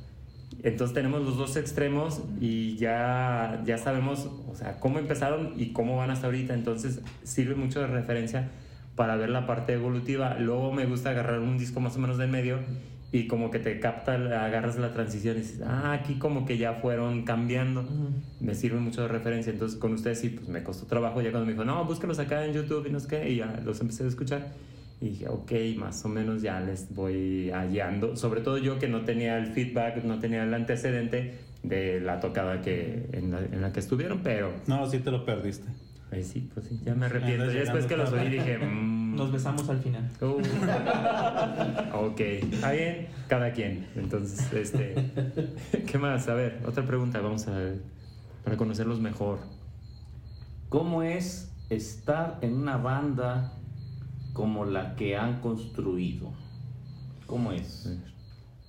[0.63, 5.97] Entonces tenemos los dos extremos y ya, ya sabemos, o sea, cómo empezaron y cómo
[5.97, 6.53] van hasta ahorita.
[6.53, 8.49] Entonces sirve mucho de referencia
[8.95, 10.35] para ver la parte evolutiva.
[10.39, 12.59] Luego me gusta agarrar un disco más o menos del medio
[13.11, 16.73] y como que te capta, agarras la transición y dices, ah, aquí como que ya
[16.73, 17.87] fueron cambiando.
[18.39, 19.53] Me sirve mucho de referencia.
[19.53, 21.21] Entonces con ustedes sí, pues me costó trabajo.
[21.21, 23.61] Ya cuando me dijo, no, búscalos acá en YouTube y no sé qué, y ya
[23.63, 24.51] los empecé a escuchar.
[25.01, 28.15] Y dije, ok, más o menos ya les voy hallando.
[28.15, 32.61] Sobre todo yo que no tenía el feedback, no tenía el antecedente de la tocada
[32.61, 35.67] que, en, la, en la que estuvieron, pero No, sí te lo perdiste.
[36.11, 37.51] ahí sí, pues sí, ya me arrepiento.
[37.51, 40.09] Y después que los oí dije, mm, Nos besamos al final.
[40.21, 40.41] uh,
[42.05, 43.87] ok, está bien, cada quien.
[43.95, 44.95] Entonces, este,
[45.87, 46.27] ¿qué más?
[46.29, 47.81] A ver, otra pregunta, vamos a ver,
[48.43, 49.39] para conocerlos mejor.
[50.69, 53.53] ¿Cómo es estar en una banda
[54.35, 56.29] como la que han construido?
[57.25, 57.89] ¿Cómo es?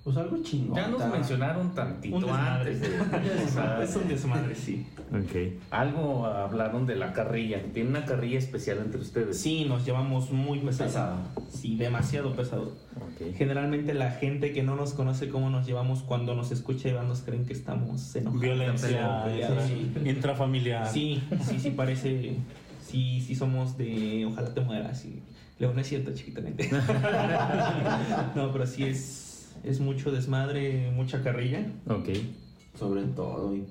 [0.04, 0.76] Pues algo chingón.
[0.76, 2.80] Ya nos mencionaron tantito Un antes.
[2.80, 2.86] de-
[3.82, 4.86] Es un desmadre, sí.
[5.10, 5.60] Ok.
[5.72, 7.60] algo hablaron de la carrilla.
[7.74, 9.36] Tiene una carrilla especial entre ustedes.
[9.40, 10.86] Sí, nos llevamos muy pesado.
[10.88, 11.16] Pesado.
[11.50, 12.72] Sí, demasiado pesado.
[12.94, 13.34] Ok.
[13.36, 17.22] Generalmente la gente que no nos conoce cómo nos llevamos cuando nos escucha y nos
[17.22, 18.40] creen que estamos enojados.
[18.40, 19.64] Violencia peleados.
[19.66, 20.86] sí, intrafamiliar.
[20.88, 22.36] Sí, sí, sí parece.
[22.86, 24.26] Sí, sí somos de.
[24.26, 25.04] Ojalá te mueras.
[25.04, 25.20] Y,
[25.58, 26.68] luego no es cierto, chiquitamente.
[28.34, 29.22] no, pero sí es.
[29.64, 31.66] Es mucho desmadre, mucha carrilla.
[31.88, 32.10] Ok.
[32.78, 33.64] Sobre todo, y.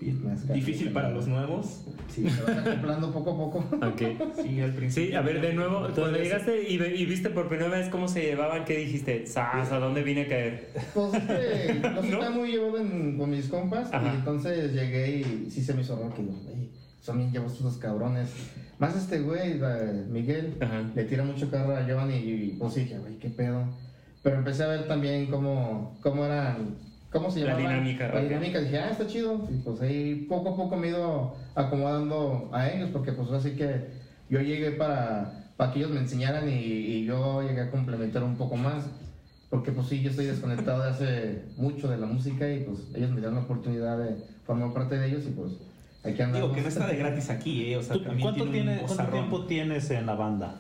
[0.51, 1.82] Difícil para los nuevos.
[2.10, 2.28] Sí.
[2.28, 3.60] Se van acoplando poco a poco.
[3.86, 4.01] Ok.
[4.43, 5.10] Sí, al principio.
[5.10, 8.08] Sí, a ver, de nuevo, cuando llegaste y, ve- y viste por primera vez cómo
[8.08, 9.28] se llevaban, ¿qué dijiste?
[9.28, 9.71] ¿Sas?
[9.71, 10.69] ¿A dónde vine a caer?
[10.95, 12.01] Pues es que no ¿No?
[12.01, 13.93] estaba muy llevado en- con mis compas.
[13.93, 14.12] Ajá.
[14.12, 16.64] Y entonces llegué y sí se me hizo "Ey,
[17.06, 18.30] son bien llevos estos cabrones.
[18.80, 19.78] Más este güey, la-
[20.10, 20.82] Miguel, Ajá.
[20.96, 23.63] le tira mucho carro a Giovanni y, y pues dije, güey, qué pedo.
[24.24, 26.76] Pero empecé a ver también cómo, cómo eran,
[27.12, 27.84] cómo se La llamaban.
[27.84, 29.48] dinámica, La dinámica, dije, ah, está chido.
[29.54, 33.52] Y pues ahí poco a poco me he ido acomodando a ellos, porque pues así
[33.52, 33.86] que
[34.30, 38.36] yo llegué para, para que ellos me enseñaran y, y yo llegué a complementar un
[38.36, 38.84] poco más.
[39.52, 43.12] Porque pues sí, yo estoy desconectado de hace mucho de la música y pues ellos
[43.12, 45.52] me dieron la oportunidad de formar parte de ellos y pues
[46.12, 46.50] aquí andamos.
[46.50, 47.78] Digo que no está de gratis aquí, ¿eh?
[47.78, 50.56] O sea, ¿Tú también ¿Cuánto, tiene un tiene, ¿Cuánto tiempo tienes en la banda?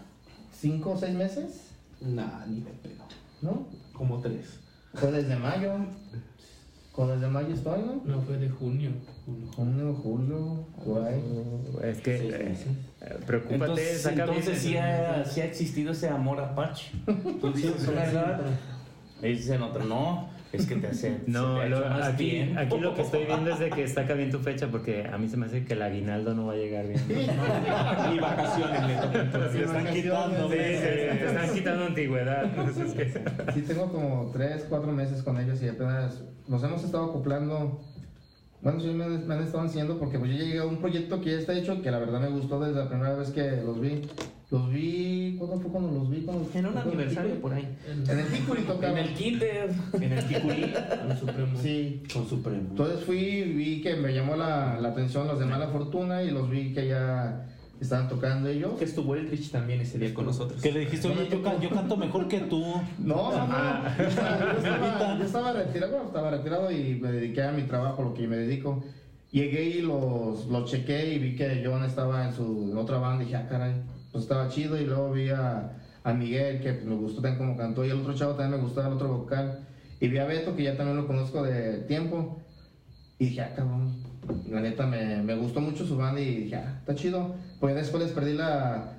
[0.51, 1.71] ¿Cinco o seis meses?
[2.01, 3.03] Nah, ni de pedo.
[3.41, 3.67] ¿No?
[3.93, 4.59] Como tres.
[4.93, 5.73] Fue desde mayo.
[6.93, 8.01] Fue desde mayo estoy, ¿no?
[8.05, 8.91] No, fue de junio.
[9.25, 9.51] junio.
[9.53, 11.21] Junio, julio, ahí.
[11.83, 12.67] Es que, eh, meses.
[13.01, 16.91] eh, preocúpate, Entonces, saca entonces sí, ha, sí ha existido ese amor apache.
[17.41, 18.41] Tú dices una edad,
[19.21, 21.17] y dicen otra, no, es que te hace.
[21.27, 24.39] No, te lo- aquí, aquí lo que estoy viendo es de que saca bien tu
[24.39, 27.01] fecha porque a mí se me hace que el aguinaldo no va a llegar bien.
[28.15, 29.51] Y vacaciones le tocan.
[29.51, 30.49] Se están quitando.
[30.49, 32.43] Sí, están quitando antigüedad.
[32.45, 37.05] Entonces, que- Sí, tengo como tres, cuatro meses con ellos y apenas nos hemos estado
[37.05, 37.81] acoplando.
[38.61, 41.31] Bueno, sí, me, me han estado enseñando porque pues yo llegué a un proyecto que
[41.33, 44.01] ya está hecho, que la verdad me gustó desde la primera vez que los vi.
[44.51, 46.21] Los vi, ¿cuándo fue cuando los vi?
[46.21, 47.67] Cuando- En un aniversario por ahí.
[48.07, 48.99] En el Ticuri En tocaba.
[48.99, 49.69] el kinder.
[49.93, 50.73] En el Kikuri.
[51.07, 51.59] Con Supremo.
[51.61, 52.03] Sí.
[52.13, 52.67] Con Supremo.
[52.69, 56.47] Entonces fui vi que me llamó la, la atención los de Mala Fortuna y los
[56.49, 57.47] vi que ya
[57.81, 58.73] estaban tocando ellos.
[58.77, 60.61] Que estuvo Eldritch también ese día con nosotros.
[60.61, 62.63] Que le dijiste, oye, yo, yo canto mejor que tú.
[62.99, 63.97] No, no, no.
[63.97, 67.63] Yo estaba, yo estaba- yo estaba retirado, bueno, estaba retirado y me dediqué a mi
[67.63, 68.83] trabajo, lo que me dedico.
[69.31, 73.23] Llegué y los, los chequé y vi que John estaba en su en otra banda
[73.23, 73.73] y dije, ah, caray,
[74.15, 74.79] pues estaba chido.
[74.79, 75.71] Y luego vi a,
[76.03, 78.87] a Miguel, que me gustó también como cantó, y el otro chavo también me gustaba,
[78.87, 79.59] el otro vocal.
[79.99, 82.39] Y vi a Beto, que ya también lo conozco de tiempo.
[83.19, 83.93] Y dije, ah, cabrón,
[84.49, 87.35] la neta me, me gustó mucho su banda y dije, ah, está chido.
[87.59, 88.93] Pues después les perdí la,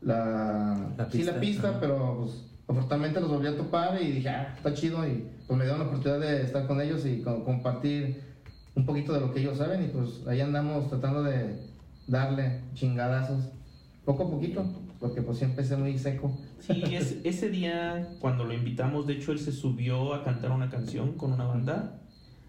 [0.00, 4.28] la, La sí, la pista, pista, pero pues, afortunadamente los volví a topar y dije,
[4.28, 5.06] ah, está chido.
[5.06, 8.22] Y pues me dieron la oportunidad de estar con ellos y co- compartir
[8.74, 9.82] un poquito de lo que ellos saben.
[9.84, 11.56] Y pues ahí andamos tratando de
[12.06, 13.50] darle chingadazos,
[14.08, 14.64] poco a poquito,
[14.98, 16.34] porque pues siempre empecé muy seco.
[16.60, 20.70] Sí, es, ese día cuando lo invitamos, de hecho él se subió a cantar una
[20.70, 22.00] canción con una banda.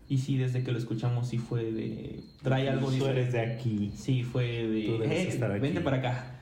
[0.07, 2.23] Y sí, desde que lo escuchamos sí fue de...
[2.41, 3.91] Trae algo Tú eres de aquí.
[3.93, 4.83] Sí, fue de...
[4.85, 5.59] Tú debes "Eh, estar aquí".
[5.59, 6.39] Vente para acá.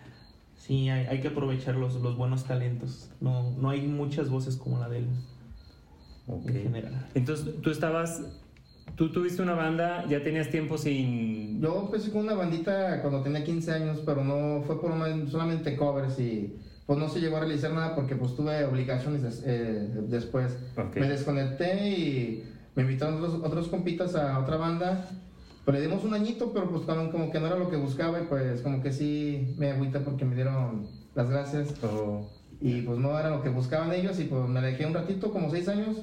[0.56, 3.10] Sí, hay, hay que aprovechar los, los buenos talentos.
[3.20, 5.08] No, no hay muchas voces como la de él
[6.28, 6.48] Ok.
[6.50, 7.08] en general.
[7.16, 8.22] Entonces, tú estabas,
[8.98, 11.62] tú tuviste una banda, ya tenías tiempo sin...
[11.62, 15.78] Yo empecé con una bandita cuando tenía 15 años, pero no fue por una- solamente
[15.78, 16.56] covers y
[16.86, 20.58] pues no se llegó a realizar nada porque pues tuve obligaciones des- eh, después.
[20.78, 20.96] Ok.
[20.98, 22.44] Me desconecté y
[22.76, 25.10] me invitaron otros, otros compitas a otra banda.
[25.64, 28.24] Pues le dimos un añito, pero pues como, que no era lo que buscaba y
[28.26, 32.30] pues como que sí me agüité porque me dieron las gracias o-
[32.62, 35.52] y pues no era lo que buscaban ellos y pues me dejé un ratito, como
[35.52, 35.98] 6 años.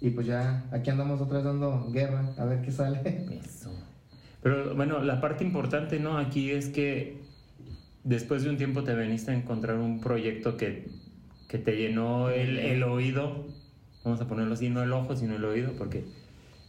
[0.00, 3.00] Y pues ya aquí andamos otra vez dando guerra, a ver qué sale.
[3.44, 3.72] Eso.
[4.42, 6.18] Pero bueno, la parte importante, ¿no?
[6.18, 7.20] Aquí es que
[8.04, 10.88] después de un tiempo te veniste a encontrar un proyecto que,
[11.48, 13.46] que te llenó el, el oído,
[14.04, 16.04] vamos a ponerlo así, no el ojo, sino el oído, porque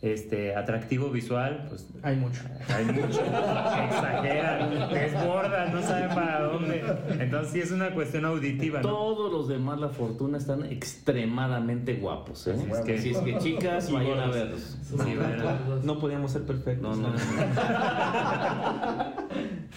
[0.02, 2.42] este atractivo visual, pues Hay mucho.
[2.74, 6.84] hay mucho, exageran, desbordan, no saben para dónde.
[7.20, 8.88] Entonces sí es una cuestión auditiva, ¿no?
[8.90, 12.54] Todos los de Mala Fortuna están extremadamente guapos, ¿eh?
[12.54, 14.78] Así es que- Así es que chicas, Y vayan a verlos.
[14.88, 15.86] Son.
[15.86, 16.98] No podíamos ser perfectos.
[16.98, 17.18] No, no, no.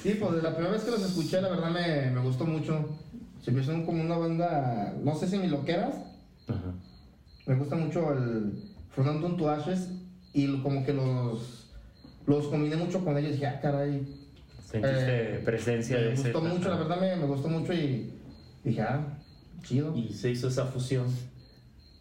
[0.02, 2.88] Sí, pues la primera vez que los escuché, la verdad me, me gustó mucho.
[3.42, 5.94] Se me hizo como una banda, no sé si mi loqueras.
[6.48, 6.72] Ajá.
[7.46, 8.52] Me gusta mucho el
[9.36, 9.88] to Ashes
[10.32, 11.70] y como que los,
[12.26, 13.32] los combiné mucho con ellos.
[13.32, 14.06] Dije, ah, caray.
[14.64, 18.12] Sentiste Eh, presencia de Me ese- gustó mucho, la verdad me, me gustó mucho y
[18.62, 19.18] dije, ah,
[19.62, 19.94] chido.
[19.96, 21.06] Y se hizo esa fusión.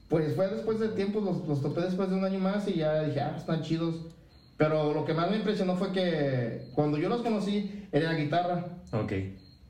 [0.08, 3.04] Pues fue después de tiempo, los, los topé después de un año más y ya
[3.04, 3.96] dije, ah, están chidos.
[4.58, 8.66] Pero lo que más me impresionó fue que cuando yo los conocí era la guitarra.
[8.92, 9.14] Ok.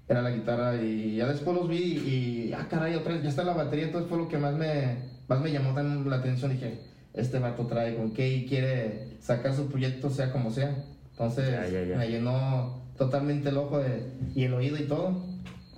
[0.07, 3.43] Era la guitarra y ya después los vi y, ah, caray, otra vez, ya está
[3.43, 3.85] la batería.
[3.85, 6.51] Entonces fue lo que más me, más me llamó también la atención.
[6.51, 6.79] Dije,
[7.19, 10.75] este vato trae con qué y quiere sacar su proyecto, sea como sea.
[11.11, 11.97] Entonces Ya, ya, ya.
[11.97, 14.03] me llenó totalmente el ojo de,
[14.35, 15.23] y el oído y todo.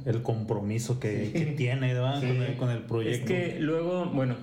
[0.06, 1.32] El compromiso que, Sí.
[1.34, 1.94] que tiene.
[1.94, 2.28] Sí.
[2.28, 3.28] Con, el, con el Es proyecto.
[3.28, 4.36] que luego, bueno,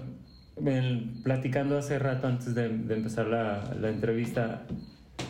[0.65, 4.63] el- platicando hace rato antes de, de empezar la, la entrevista,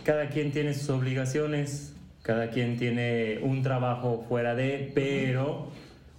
[0.04, 5.70] cada quien tiene sus obligaciones, cada quien tiene un trabajo fuera de, pero,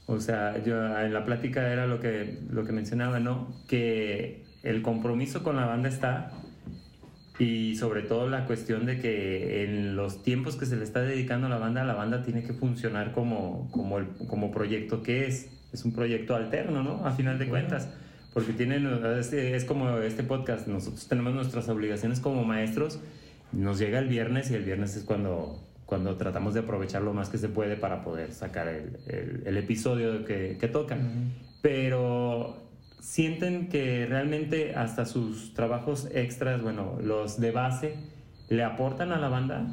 [0.07, 3.47] o sea, yo en la plática era lo que, lo que mencionaba, ¿no?
[3.67, 6.31] Que el compromiso con la banda está
[7.37, 11.47] y sobre todo la cuestión de que en los tiempos que se le está dedicando
[11.47, 15.49] a la banda, la banda tiene que funcionar como, como, el, como proyecto que es.
[15.71, 17.05] Es un proyecto alterno, ¿no?
[17.05, 17.87] A final de cuentas.
[18.33, 18.85] Porque tienen,
[19.19, 22.99] es, es como este podcast, nosotros tenemos nuestras obligaciones como maestros,
[23.53, 27.29] nos llega el viernes y el viernes es cuando, cuando tratamos de aprovechar lo más
[27.29, 30.97] que se puede para poder sacar el, el- el episodio que, que toca.
[31.61, 32.68] Pero
[32.99, 37.95] sienten que realmente hasta sus trabajos extras, bueno, los de base,
[38.49, 39.67] le aportan a la banda.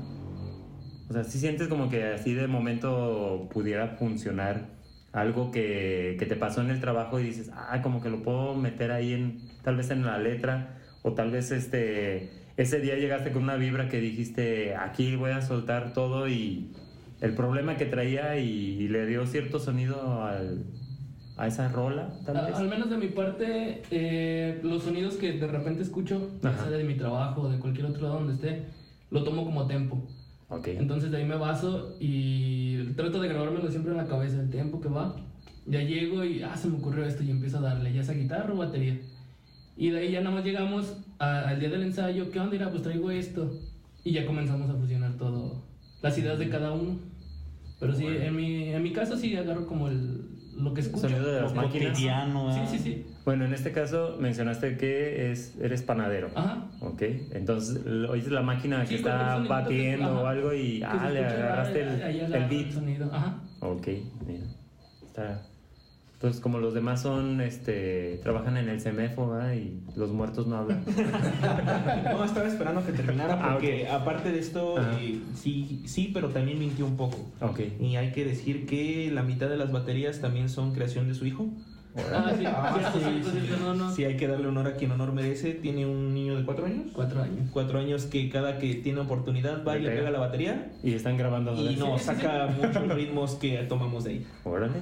[1.08, 4.76] O sea, si sientes como que así de momento pudiera funcionar
[5.12, 8.54] algo que, que te pasó en el trabajo y dices, ah, como que lo puedo
[8.54, 13.32] meter ahí en, tal vez en la letra, o tal vez este, ese día llegaste
[13.32, 16.72] con una vibra que dijiste, aquí voy a soltar todo y
[17.20, 20.64] el problema que traía y, le dio cierto sonido al-
[21.36, 22.54] a esa rola, tal vez.
[22.56, 26.84] Al menos de mi parte, eh, los sonidos que de repente escucho, ya sea de
[26.84, 28.64] mi trabajo o de cualquier otro lado donde esté,
[29.10, 30.02] lo tomo como tempo.
[30.48, 30.68] Ok.
[30.68, 34.80] Entonces de ahí me baso y trato de grabármelo siempre en la cabeza el tiempo
[34.80, 35.16] que va.
[35.66, 38.54] Ya llego y, ah, se me ocurrió esto y empiezo a darle, ya sea guitarra
[38.54, 38.98] o batería.
[39.76, 42.52] Y de ahí ya nada más llegamos a- al día del ensayo, ¿qué onda?
[42.52, 43.52] Mira, pues traigo esto.
[44.04, 45.64] Y ya comenzamos a fusionar todo,
[46.00, 46.98] las ideas de cada uno.
[47.80, 50.25] Pero sí, en mi, en mi caso sí agarro como el,
[50.58, 51.08] lo que escucho.
[51.08, 51.90] Sonido de las Lo máquinas.
[51.90, 53.06] cotidiano, Sí, sí, sí.
[53.24, 56.28] Bueno, en este caso mencionaste que es, eres panadero.
[56.34, 56.64] Ajá.
[56.80, 57.02] Ok,
[57.32, 62.32] entonces oíste la máquina que está que- batiendo o algo y ah, le agarraste el,
[62.34, 62.70] el beat.
[62.72, 63.10] sonido.
[63.12, 63.38] Ajá.
[63.60, 63.88] Ok,
[64.26, 64.44] mira.
[65.02, 65.42] Está.
[66.26, 69.52] Entonces, como los demás son, este, trabajan en el CEMEFO, ¿verdad?
[69.54, 70.82] Y los muertos no hablan.
[72.12, 76.58] No, estaba esperando que terminara Ah, porque aparte de esto, eh, sí, sí, pero también
[76.58, 77.18] mintió un poco.
[77.40, 77.60] Ok.
[77.80, 81.26] Y hay que decir que la mitad de las baterías también son creación de su
[81.26, 81.46] hijo.
[82.12, 83.40] Ah, sí, Ah, sí, cierto, sí.
[83.46, 83.92] cierto, no, no.
[83.94, 85.52] Sí, hay que darle honor a quien honor merece.
[85.52, 86.90] Tiene un niño de cuatro años.
[86.92, 87.48] Cuatro años.
[87.52, 90.10] Cuatro años que cada que tiene oportunidad va y Le pega.
[90.10, 91.54] la batería Y están grabando.
[91.54, 94.26] y nos saca muchos ritmos que tomamos de ahí.
[94.44, 94.74] Órale.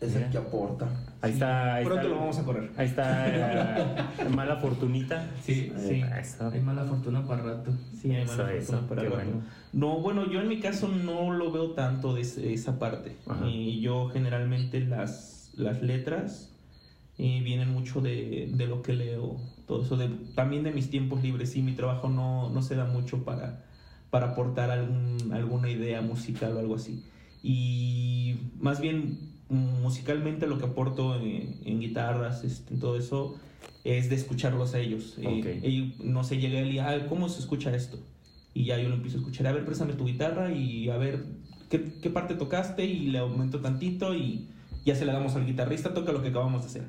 [0.00, 0.26] Es Mira.
[0.26, 0.88] el que aporta.
[1.22, 1.74] Ahí está.
[1.76, 2.70] Ahí Pronto está, lo vamos a correr.
[2.76, 5.30] Ahí está eh, Mala Fortunita.
[5.42, 6.02] Sí, Sí.
[6.20, 6.48] Eso.
[6.50, 7.72] Hay mala fortuna para rato.
[8.00, 9.22] Sí, hay Eso, mala eso, fortuna para qué rato.
[9.24, 9.42] bueno.
[9.72, 13.16] No, bueno, yo en mi caso no lo veo tanto de esa parte.
[13.26, 13.46] Ajá.
[13.48, 16.52] Y yo generalmente las, las letras
[17.16, 19.36] eh, vienen mucho de, de lo que leo,
[19.66, 21.52] todo eso, de, también de mis tiempos libres.
[21.52, 23.64] Sí, mi trabajo no, no se da mucho para,
[24.10, 27.02] para aportar algún, alguna idea musical o algo así.
[27.42, 33.36] Y más bien musicalmente lo que aporto en, en guitarras, este, en todo eso,
[33.84, 35.16] es de escucharlos a ellos.
[35.18, 35.26] Eh,
[35.60, 35.64] Ok.
[35.64, 37.98] y no se llega él y, ah, ¿cómo se escucha esto?
[38.54, 41.24] Y ya yo lo empiezo a escuchar, a ver, préstame tu guitarra y a ver
[41.70, 44.48] qué, qué parte tocaste y le aumento tantito y
[44.84, 46.84] ya se la damos al guitarrista, toca lo que acabamos de hacer.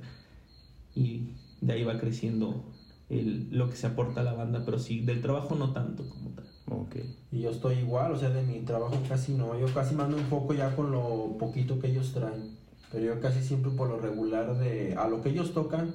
[0.95, 1.29] Y
[1.61, 2.63] de ahí va creciendo
[3.09, 6.29] el, lo que se aporta a la banda, pero sí, del trabajo no tanto como
[6.31, 6.45] tal.
[6.69, 6.95] Ok.
[7.31, 9.57] Y yo estoy igual, o sea, de mi trabajo casi no.
[9.59, 12.57] Yo casi mando un poco ya con lo poquito que ellos traen.
[12.91, 15.93] Pero yo casi siempre por lo regular de a lo que ellos tocan,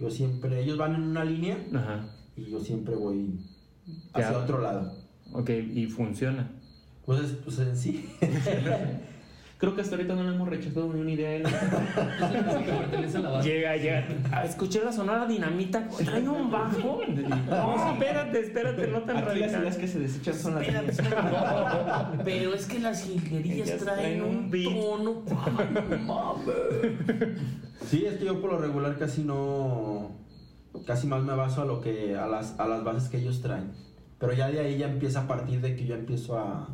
[0.00, 2.08] yo siempre, ellos van en una línea Ajá.
[2.36, 3.40] y yo siempre voy
[4.12, 4.38] hacia Ya.
[4.38, 4.92] otro lado.
[5.32, 6.50] Ok, y funciona.
[7.04, 8.08] Pues, es- pues en sí.
[9.58, 11.30] Creo que hasta ahorita no le hemos rechazado ni una idea.
[11.30, 11.42] a él.
[11.46, 13.44] Es el que pertenece a la banda.
[13.46, 14.06] Llega, llega.
[14.44, 15.88] Escuché la sonora dinamita.
[15.88, 17.00] ¿Traen un bajo?
[17.48, 20.92] No, espérate, espérate, no tan Aquí las ideas que se desechan son las Espérate.
[22.24, 24.74] Pero es que las Ellas traen traen un beat.
[24.74, 25.22] tono.
[25.30, 27.40] Ay, no mames.
[27.86, 30.10] Sí, es que yo por lo regular casi no.
[30.86, 32.14] Casi más me baso a lo que.
[32.14, 33.72] a las, a las bases que ellos traen.
[34.18, 36.68] Pero ya de ahí ya empieza a partir de que yo empiezo a,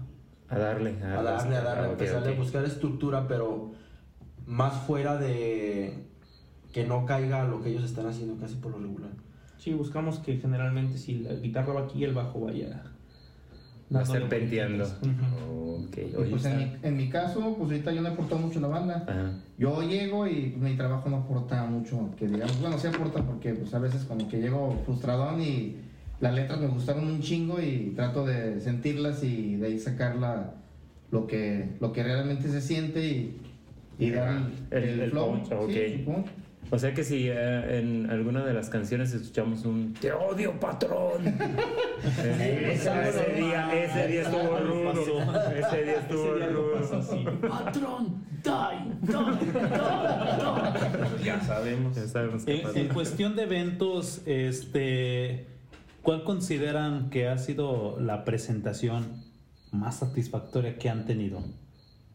[0.53, 2.28] A darle, a darle, a darle, a Ok, empezar ok.
[2.28, 3.72] a buscar estructura, pero
[4.46, 6.05] más fuera de
[6.72, 9.12] que no caiga lo que ellos están haciendo casi por lo regular.
[9.57, 12.82] Sí, buscamos que generalmente si la guitarra va aquí, el bajo vaya.
[13.94, 14.84] Va serpenteando.
[14.84, 15.03] vueltitas.
[15.03, 15.84] Ujú.
[15.86, 18.40] Ok, Y oye, pues en mi, en mi caso, pues ahorita yo no he aportado
[18.42, 19.05] mucho a la banda.
[19.09, 19.32] Ajá.
[19.57, 23.55] Yo llego y pues, mi trabajo no aporta mucho, que digamos, bueno, sí aporta porque
[23.55, 25.76] pues a veces como que llego frustradón y
[26.23, 30.55] las letras me gustaron un chingo y trato de sentirlas y de ahí sacarla
[31.11, 33.37] lo que, lo que realmente se siente y,
[33.99, 35.43] y dar el, El- el flow.
[35.43, 35.70] punch.
[35.75, 36.05] Sí.
[36.70, 41.27] O sea que si eh, en alguna de las canciones escuchamos un Te odio, patrón.
[42.25, 44.93] ese, ese día, ese día estuvo rudo.
[45.55, 47.39] Ese día estuvo rudo.
[47.49, 48.53] Patrón, die,
[49.03, 49.59] die, die,
[51.18, 51.25] die.
[51.25, 51.97] Ya sabemos.
[51.97, 52.79] Ya sabemos qué En, pasa.
[52.81, 55.47] en cuestión de eventos, este,
[56.03, 59.24] ¿cuál consideran que ha sido la presentación
[59.70, 61.42] más satisfactoria que han tenido?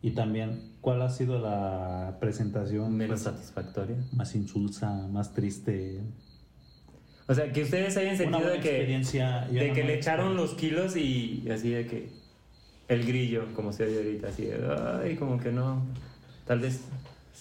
[0.02, 3.98] Y también, ¿cuál ha sido la presentación Menos satisfactoria.
[4.14, 6.02] más insulsa, más triste?
[7.28, 11.46] O sea, que ustedes hayan sentido de que, de que le echaron los kilos y
[11.52, 12.10] así de que
[12.88, 14.58] el grillo, como se oye ahorita, así de,
[15.04, 15.86] ay, como que no.
[16.46, 16.82] Tal vez.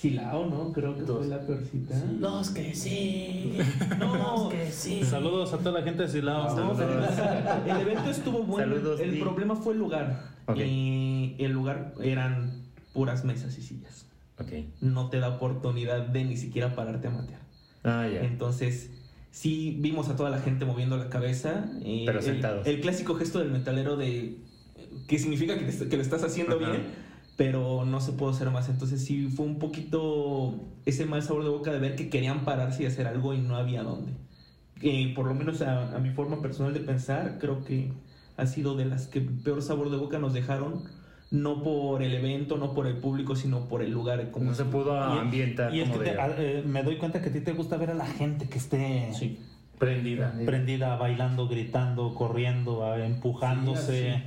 [0.01, 0.73] Silao, ¿no?
[0.73, 1.19] Creo que Dos.
[1.19, 1.95] fue la peorcita.
[2.21, 3.57] Los que sí,
[3.99, 5.03] los que sí.
[5.03, 6.55] Saludos a toda la gente de Silao.
[6.55, 7.11] No, Saludos.
[7.67, 8.75] el evento estuvo bueno.
[8.75, 10.23] Saludos, el problema fue el lugar.
[10.55, 14.07] Y el lugar eran puras mesas y sillas.
[14.39, 14.53] Ok.
[14.83, 17.41] No te da oportunidad de ni siquiera pararte a matear.
[17.83, 18.21] Ah, ya.
[18.21, 18.91] Entonces,
[19.31, 21.71] sí vimos a toda la gente moviendo la cabeza.
[21.83, 22.67] eh, Pero el- sentados.
[22.67, 24.37] El, clásico gesto del metalero de.
[25.09, 26.83] que significa que, te- que lo estás haciendo bien,
[27.37, 28.69] pero no se pudo hacer más.
[28.69, 30.55] Entonces, sí fue un poquito
[30.87, 33.57] ese mal sabor de boca de ver que querían pararse y hacer algo y no
[33.57, 34.13] había dónde.
[34.83, 37.93] Eh, por lo menos a, a mi forma personal de pensar, creo que
[38.37, 40.85] ha sido de las que peor sabor de boca nos dejaron.
[41.31, 44.31] No por el evento, no por el público, sino por el lugar.
[44.31, 47.21] Como No se pudo Y- ambientar Y es que te- a- eh, me doy cuenta
[47.21, 49.41] que a ti te gusta ver a la gente que esté Sí.
[49.77, 50.33] prendida.
[50.47, 54.15] prendida, bailando, gritando, corriendo, empujándose.
[54.15, 54.23] Sí,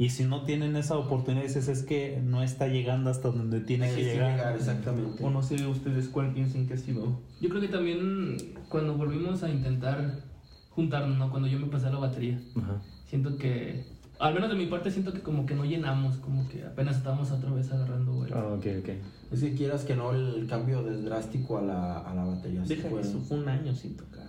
[0.00, 3.94] y si no tienen esa oportunidad, dices, es que no está llegando hasta donde tiene
[3.94, 4.30] que llegar.
[4.30, 5.22] llegar, exactamente.
[5.22, 7.20] O no sé ustedes cuál piensen que ha sido.
[7.38, 8.34] Yo creo que también
[8.70, 10.22] cuando volvimos a intentar
[10.70, 11.30] juntarnos, ¿no?
[11.30, 12.80] Cuando yo me pasé a la batería, Ajá.
[13.04, 13.84] siento que
[14.18, 17.30] al menos de mi parte siento que como que no llenamos, como que apenas estamos
[17.30, 18.34] otra vez agarrando vuelo.
[18.38, 18.88] Ah, ok, ok.
[19.32, 22.74] Es que quieras que no, el cambio de drástico a la, a la batería sí
[22.74, 24.19] Deja eso, fue un año sin tocar.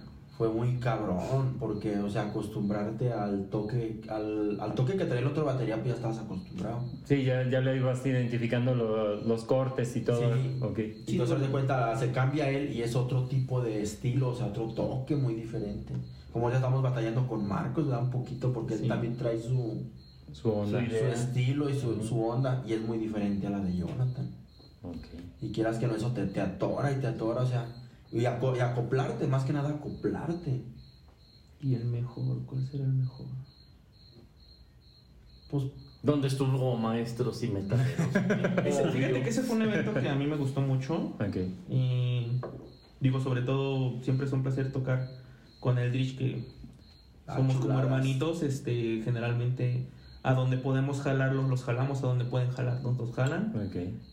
[0.42, 5.30] Fue muy cabrón, porque, o sea, acostumbrarte al toque, al, al toque que traía la
[5.30, 6.80] otra batería, pues ya estabas acostumbrado.
[7.06, 10.34] Sí, ya, ya le ibas identificando lo- los cortes y todo.
[10.34, 10.58] Sí.
[10.60, 10.80] Ok.
[11.06, 14.36] Y entonces, haz de cuenta, se cambia él y es otro tipo de estilo, o
[14.36, 15.94] sea, otro toque muy diferente.
[16.34, 18.04] Como ya estamos batallando con Marcos, ¿verdad?
[18.06, 18.84] Un poquito, porque Sí.
[18.86, 19.84] él también trae su,
[20.32, 20.80] Su onda.
[20.84, 24.28] su, su estilo y su, su onda, y es muy diferente a la de Jonathan.
[24.82, 25.06] Ok.
[25.40, 27.68] Y quieras que no, eso te, te atora y te atora, o sea,
[28.12, 30.62] y, aco- y acoplarte, más que nada acoplarte.
[31.62, 32.46] ¿Y el mejor?
[32.46, 33.28] ¿Cuál será el mejor?
[35.50, 35.66] Pues,
[36.04, 38.08] ¿Dónde estuvo maestros y metaleros?
[38.66, 40.96] Ese- fíjate que ese fue un evento que a mí me gustó mucho.
[41.20, 41.38] Ok.
[41.70, 42.40] Y
[43.00, 45.08] digo, sobre todo, siempre es un placer tocar
[45.60, 46.46] con Eldritch, que
[47.28, 48.42] Ah, somos como hermanitos.
[48.42, 49.86] Este, generalmente,
[50.24, 53.54] a donde podemos jalarlos, los jalamos, a donde pueden jalarnos, los jalan.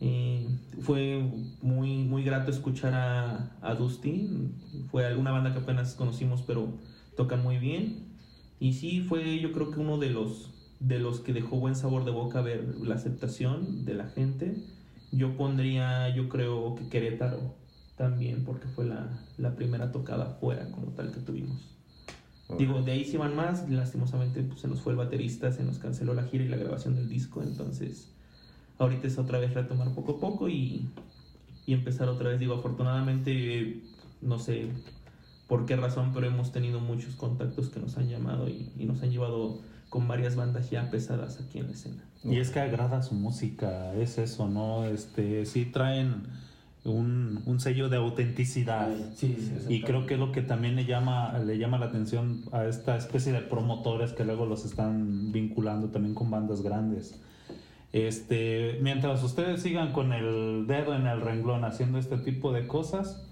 [0.00, 0.46] Y
[0.80, 1.22] fue
[1.60, 4.50] muy, muy grato escuchar a, a Dusty.
[4.90, 6.68] Fue una banda que apenas conocimos, pero
[7.16, 8.08] tocan muy bien.
[8.58, 10.50] Y sí, fue yo creo que uno de los,
[10.80, 14.56] de los que dejó buen sabor de boca ver la aceptación de la gente.
[15.12, 17.54] Yo pondría, yo creo que Querétaro
[17.96, 21.77] también, porque fue la, la primera tocada fuera como tal que tuvimos.
[22.56, 25.78] Digo, de ahí se iban más, lastimosamente pues, se nos fue el baterista, se nos
[25.78, 28.08] canceló la gira y la grabación del disco, entonces
[28.78, 30.88] ahorita es otra vez retomar poco a poco y,
[31.66, 32.40] y empezar otra vez.
[32.40, 33.82] Digo, afortunadamente,
[34.22, 34.68] no sé
[35.46, 39.02] por qué razón, pero hemos tenido muchos contactos que nos han llamado y, y nos
[39.02, 42.04] han llevado con varias bandas ya pesadas aquí en la escena.
[42.24, 44.84] Y es que agrada su música, es eso, ¿no?
[44.84, 46.24] Este, sí traen
[46.84, 48.88] un, un sello de autenticidad.
[49.14, 52.42] sí, sí, Y creo que es lo que también le llama, le llama la atención
[52.52, 57.20] a esta especie de promotores que luego los están vinculando también con bandas grandes.
[57.92, 63.24] Este, mientras ustedes sigan con el dedo en el renglón haciendo este tipo de cosas,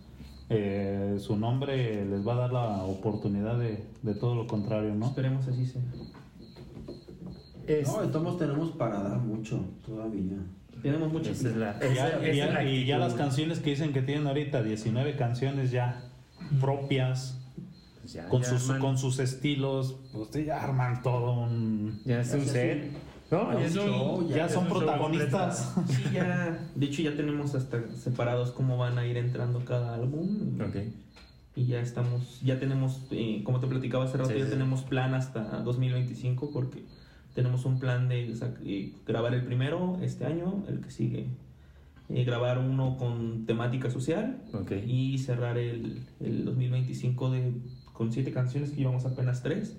[0.49, 5.07] eh, su nombre les va a dar la oportunidad de, de todo lo contrario, ¿no?
[5.07, 5.83] Esperemos así sea.
[7.67, 10.37] Es- No, de todos tenemos para dar mucho todavía.
[10.83, 13.93] Tenemos mucho esa es la, Y ya, y ya- y ya las canciones que dicen
[13.93, 16.03] que tienen ahorita, 19 canciones ya
[16.61, 17.39] propias,
[18.01, 22.01] Pues ya, con, ya sus, arman- con sus estilos, pues ya arman todo un...
[22.05, 22.93] Ya es un set.
[23.31, 25.75] No, ya ya es es un show, ya Ya son protagonistas.
[25.89, 30.61] Sí, ya, de hecho ya tenemos hasta separados cómo van a ir entrando cada álbum.
[30.61, 30.77] Ok.
[31.57, 34.51] Y ya estamos, ya tenemos, eh, como te platicaba hace rato, Sí, ya sí.
[34.51, 36.85] tenemos plan hasta 2025 porque
[37.37, 41.27] tenemos un plan de sac- eh, grabar el primero este año, el que sigue,
[42.09, 44.73] eh, grabar uno con temática social Ok.
[44.87, 47.53] y cerrar el, el 2025 de,
[47.93, 49.77] con siete canciones que llevamos apenas tres.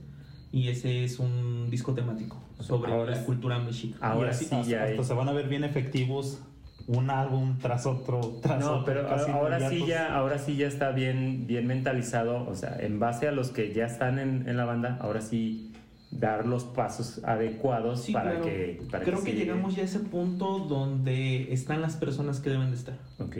[0.51, 3.97] Y ese es un disco temático sobre Ahora la cultura mexica.
[4.07, 6.39] Ahora sí hasta, ya hasta se van a ver bien efectivos
[6.85, 10.67] un álbum tras otro tras No, otro, pero casi ahora sí ya, ahora sí ya
[10.67, 14.55] está bien, bien mentalizado, o sea, en base a los que ya están en, en
[14.55, 15.73] la banda, ahora sí
[16.11, 18.45] dar los pasos adecuados Sí, para claro.
[18.45, 22.71] que para Creo que llegamos ya a ese punto donde están las personas que deben
[22.71, 22.97] de estar.
[23.19, 23.37] Ok.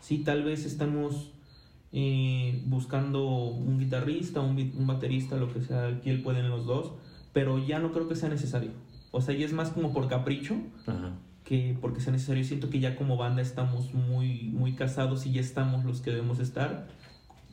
[0.00, 1.32] Sí, tal vez estamos
[1.92, 6.92] eh, buscando un guitarrista, un, un baterista, lo que sea, aquí él pueden los dos,
[7.32, 8.70] pero ya no creo que sea necesario.
[9.10, 10.56] O sea, ya es más como por capricho
[10.86, 11.12] Ajá.
[11.44, 12.42] que porque sea necesario.
[12.44, 16.38] Siento que ya como banda estamos muy, muy casados y ya estamos los que debemos
[16.40, 16.88] estar.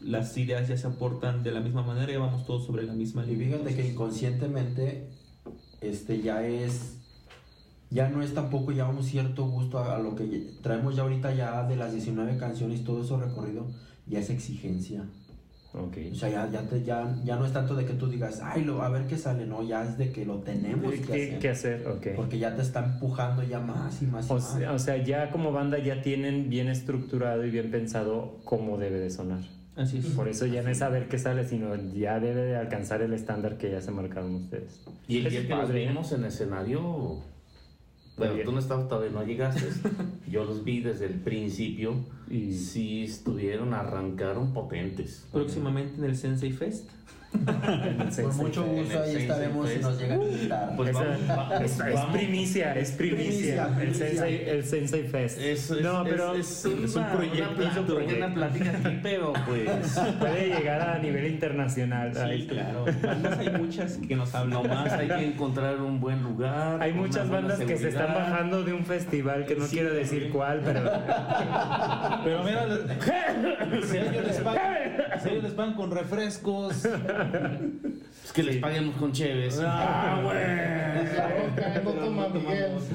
[0.03, 3.23] Las ideas ya se aportan de la misma manera y vamos todos sobre la misma
[3.25, 3.57] Y línea.
[3.57, 5.07] fíjate que inconscientemente,
[5.81, 6.97] este ya es,
[7.89, 11.33] ya no es tampoco ya un cierto gusto a, a lo que traemos ya ahorita
[11.35, 13.67] ya de las 19 canciones, todo eso recorrido,
[14.07, 15.03] ya es exigencia.
[15.73, 15.97] Ok.
[16.11, 18.65] O sea, ya, ya, te- ya, ya no es tanto de que tú digas, ay,
[18.65, 21.39] lo, a ver qué sale, no, ya es de que lo tenemos que ¿Qué, hacer.
[21.39, 21.87] qué hacer?
[21.87, 22.07] Ok.
[22.17, 24.51] Porque ya te está empujando ya más y más y O más.
[24.53, 28.99] sea, o sea, ya como banda ya tienen bien estructurado y bien pensado cómo debe
[28.99, 29.41] de sonar.
[29.75, 30.07] Así es.
[30.07, 33.57] Por eso ya no es saber qué sale, sino ya debe de alcanzar el estándar
[33.57, 34.81] que ya se marcaron ustedes.
[35.07, 35.93] Y el día que los veían.
[35.93, 37.21] vimos en escenario,
[38.17, 39.67] bueno, tú no estabas todavía, no llegaste.
[40.29, 41.95] Yo los vi desde el principio
[42.29, 45.25] y sí estuvieron, arrancaron potentes.
[45.31, 46.89] Próximamente en el Sensei Fest.
[48.21, 50.75] Con mucho gusto ahí estaremos si nos llegan a invitar.
[50.75, 53.67] Pues Esa- vamos, va- es, primicia, es primicia.
[53.69, 53.95] Primicia, El.
[53.95, 55.39] Sensei, el Sensei Fest.
[55.39, 56.71] Es, es- no, pero es, un
[57.05, 57.51] proyecto.
[57.55, 58.17] una, es un plática, proyecto.
[58.25, 62.13] una plática aquí, pero pues Puede llegar a nivel internacional.
[62.13, 62.85] Sí, claro.
[63.39, 66.81] Hay muchas que nos hablan nomás hay que encontrar un buen lugar.
[66.81, 70.29] Hay muchas bandas que se están bajando de un festival que no Sí, quiero decir
[70.31, 70.81] cuál, pero
[72.23, 74.39] Pero mira, les
[75.25, 76.87] Ellos les pagan con refrescos.
[78.23, 79.59] Es que les paguemos con cheves.
[79.65, 80.35] ah, güey.
[81.49, 82.71] Roca, no toma Miguel.
[82.79, 82.93] Sí,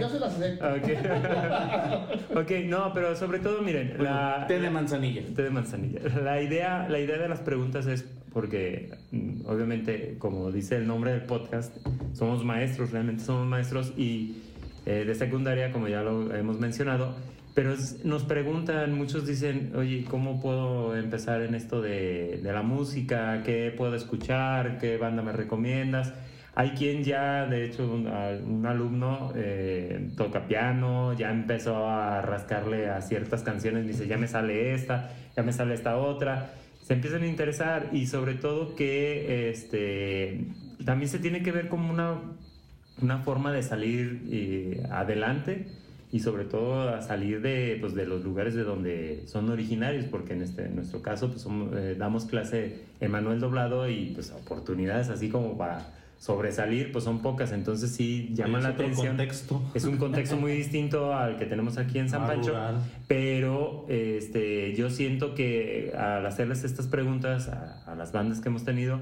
[0.00, 0.66] yo se las acepto.
[0.66, 2.36] Ok.
[2.42, 5.22] ok, no, pero sobre todo, miren, la, Té de manzanilla.
[5.36, 6.00] té de manzanilla.
[6.24, 11.10] La idea, la idea de las preguntas es porque, mm, obviamente, como dice el nombre
[11.12, 11.76] del podcast,
[12.14, 14.38] somos maestros, realmente somos maestros y
[14.86, 17.14] eh, de secundaria, como ya lo hemos mencionado,
[17.58, 22.62] pero es- nos preguntan, muchos dicen, oye, ¿cómo puedo empezar en esto de, de la
[22.62, 23.42] música?
[23.44, 24.78] ¿Qué puedo escuchar?
[24.78, 26.14] ¿Qué banda me recomiendas?
[26.54, 32.90] Hay quien ya, de hecho, un, un alumno eh, toca piano, ya empezó a rascarle
[32.90, 36.52] a ciertas canciones, dice, ya me sale esta, ya me sale esta otra.
[36.80, 40.46] Se empiezan a interesar y sobre todo que este,
[40.84, 42.20] también se tiene que ver como una,
[43.02, 45.66] una forma de salir eh, adelante
[46.10, 50.32] y sobre todo a salir de, pues, de los lugares de donde son originarios, porque
[50.32, 54.30] en, este, en nuestro caso pues, somos- eh, damos clase en manuel doblado y pues
[54.30, 59.06] oportunidades así como para sobresalir pues son pocas, entonces sí llaman Es la atención.
[59.08, 59.62] contexto.
[59.74, 62.76] Es un contexto muy distinto al que tenemos aquí en San Más Pancho, rural.
[63.06, 68.64] pero este, yo siento que al hacerles estas preguntas a, a las bandas que hemos
[68.64, 69.00] tenido,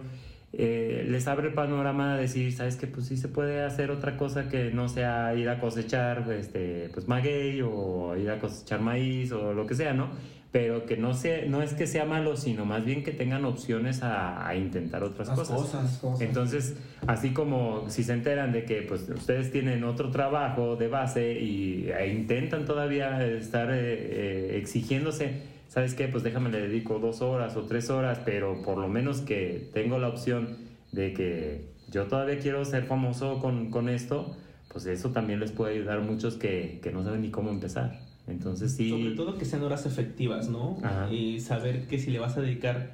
[0.59, 4.17] eh, les abre el panorama a decir, sabes que pues sí se puede hacer otra
[4.17, 9.33] cosa que no sea ir a cosechar este, pues maguey o ir a cosechar maíz
[9.33, 10.09] o lo que sea, ¿no?
[10.53, 14.03] Pero que no, sea, no es que sea malo, sino más bien que tengan opciones
[14.03, 15.57] a, a intentar otras Las cosas.
[15.61, 15.99] cosas.
[15.99, 16.21] cosas.
[16.23, 16.77] Entonces,
[17.07, 21.91] así como si se enteran de que pues ustedes tienen otro trabajo de base y
[21.91, 26.09] e intentan todavía estar eh, eh, exigiéndose, ¿sabes qué?
[26.09, 29.99] Pues déjame le dedico dos horas o tres horas, pero por lo menos que tengo
[29.99, 30.57] la opción
[30.93, 34.37] de que yo todavía quiero ser famoso con, con esto,
[34.69, 38.01] pues eso también les puede ayudar a muchos que, que no saben ni cómo empezar.
[38.27, 38.91] Entonces sí...
[38.91, 40.79] Sobre todo que sean horas efectivas, ¿no?
[40.83, 41.11] Ajá.
[41.13, 42.91] Y saber que si le vas a dedicar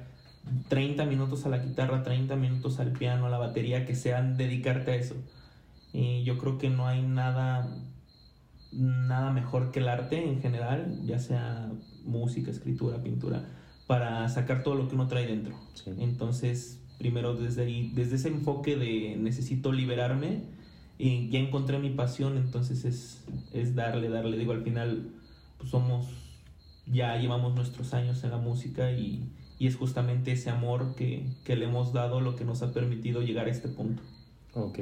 [0.69, 4.91] 30 minutos a la guitarra, 30 minutos al piano, a la batería, que sean dedicarte
[4.91, 5.15] a eso.
[5.91, 7.67] Y yo creo que no hay nada,
[8.75, 11.71] nada mejor que el arte en general, ya sea
[12.03, 13.45] música, escritura, pintura,
[13.87, 15.55] para sacar todo lo que uno trae dentro.
[15.73, 15.91] Sí.
[15.99, 20.41] Entonces, primero desde ahí, desde ese enfoque de necesito liberarme,
[20.97, 24.37] y ya encontré mi pasión, entonces es, es darle, darle.
[24.37, 25.09] Digo, al final
[25.57, 26.07] pues somos,
[26.85, 31.55] ya llevamos nuestros años en la música y, y es justamente ese amor que, que
[31.55, 34.01] le hemos dado lo que nos ha permitido llegar a este punto.
[34.53, 34.79] Ok.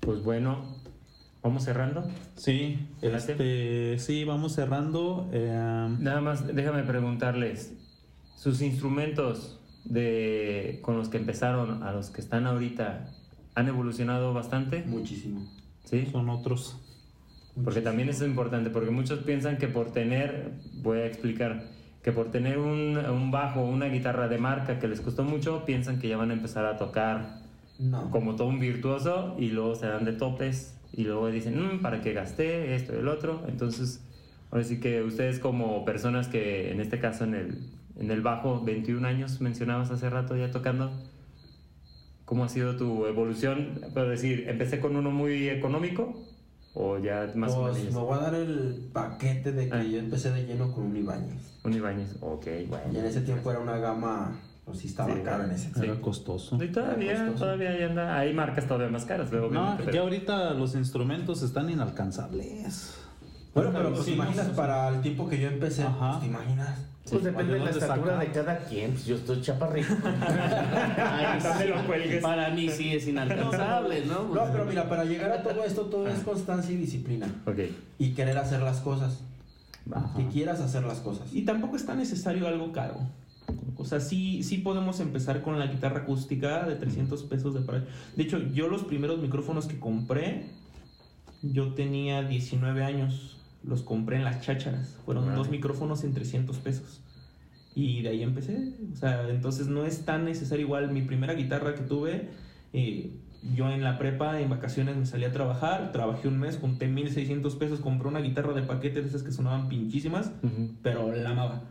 [0.00, 0.75] Pues bueno,
[1.42, 2.04] vamos cerrando.
[2.34, 5.28] Sí, este, sí, vamos cerrando.
[5.32, 7.72] eh, Nada más, déjame preguntarles,
[8.36, 13.12] sus instrumentos de con los que empezaron a los que están ahorita
[13.54, 15.46] han evolucionado bastante, Muchísimo.
[15.84, 16.06] ¿sí?
[16.10, 16.76] son otros.
[17.64, 20.50] Porque también eso es importante, porque muchos piensan que por tener,
[20.82, 21.64] voy a explicar,
[22.02, 25.98] que por tener un, un bajo, una guitarra de marca que les costó mucho, piensan
[25.98, 27.40] que ya van a empezar a tocar
[27.78, 28.10] No.
[28.10, 32.00] como todo un virtuoso y luego se dan de topes y luego dicen, "Mm, ¿para
[32.00, 33.42] qué gasté esto y el otro?
[33.48, 34.02] Entonces,
[34.50, 37.58] ahora sí que ustedes como personas que en este caso en el,
[37.98, 40.90] en el bajo, 21 años mencionabas hace rato ya tocando,
[42.24, 43.80] ¿cómo ha sido tu evolución?
[43.94, 46.22] Puedo decir, ¿empecé con uno muy económico
[46.74, 48.02] o ya más o Pues me menos?
[48.02, 49.82] voy a dar el paquete de que Ah.
[49.82, 51.54] yo empecé de lleno con un Ibáñez.
[51.64, 52.98] Un Ibáñez, ok, Y bueno.
[52.98, 55.92] en ese tiempo era una gama, pues sí estaba Sí, cara en ese tiempo.
[55.92, 56.62] Era costoso.
[56.62, 57.38] Y todavía, costoso.
[57.44, 61.42] todavía ahí anda, hay marcas todavía más caras, pero No, ya pero- ahorita los instrumentos
[61.42, 62.94] están inalcanzables.
[63.54, 66.10] Bueno, pero pues Sí, imaginas no, para el tiempo que yo empecé, Ajá.
[66.10, 66.78] pues, te imaginas.
[67.08, 68.24] Pues depende de la ¿dónde estatura saca?
[68.24, 68.90] de cada quien.
[68.90, 69.94] Pues yo estoy chaparrito.
[70.98, 72.20] Ay, No me lo cuelgues.
[72.22, 74.24] Para mí sí es inalcanzable, ¿no?
[74.34, 77.28] No, pero mira, para llegar a todo esto, todo es constancia y disciplina.
[77.46, 77.60] Ok.
[78.00, 79.20] Y querer hacer las cosas.
[79.92, 80.10] Ajá.
[80.16, 81.32] Que quieras hacer las cosas.
[81.32, 82.96] Y tampoco está necesario algo caro.
[83.78, 87.76] O sea, sí, sí podemos empezar con la guitarra acústica de 300 pesos de por
[87.76, 87.84] ahí.
[88.16, 90.46] De hecho, yo los primeros micrófonos que compré,
[91.42, 93.36] yo tenía 19 años.
[93.62, 94.96] Los compré en las chácharas.
[95.04, 97.02] Fueron dos micrófonos en 300 pesos.
[97.74, 98.74] Y de ahí empecé.
[98.92, 100.90] O sea, entonces no es tan necesario igual.
[100.92, 102.30] Mi primera guitarra que tuve,
[102.72, 103.10] eh,
[103.54, 105.92] yo en la prepa, en vacaciones me salí a trabajar.
[105.92, 109.68] Trabajé un mes, junté 1600 pesos, compré una guitarra de paquete de esas que sonaban
[109.68, 110.32] pinchísimas
[110.82, 111.62] pero la amaba.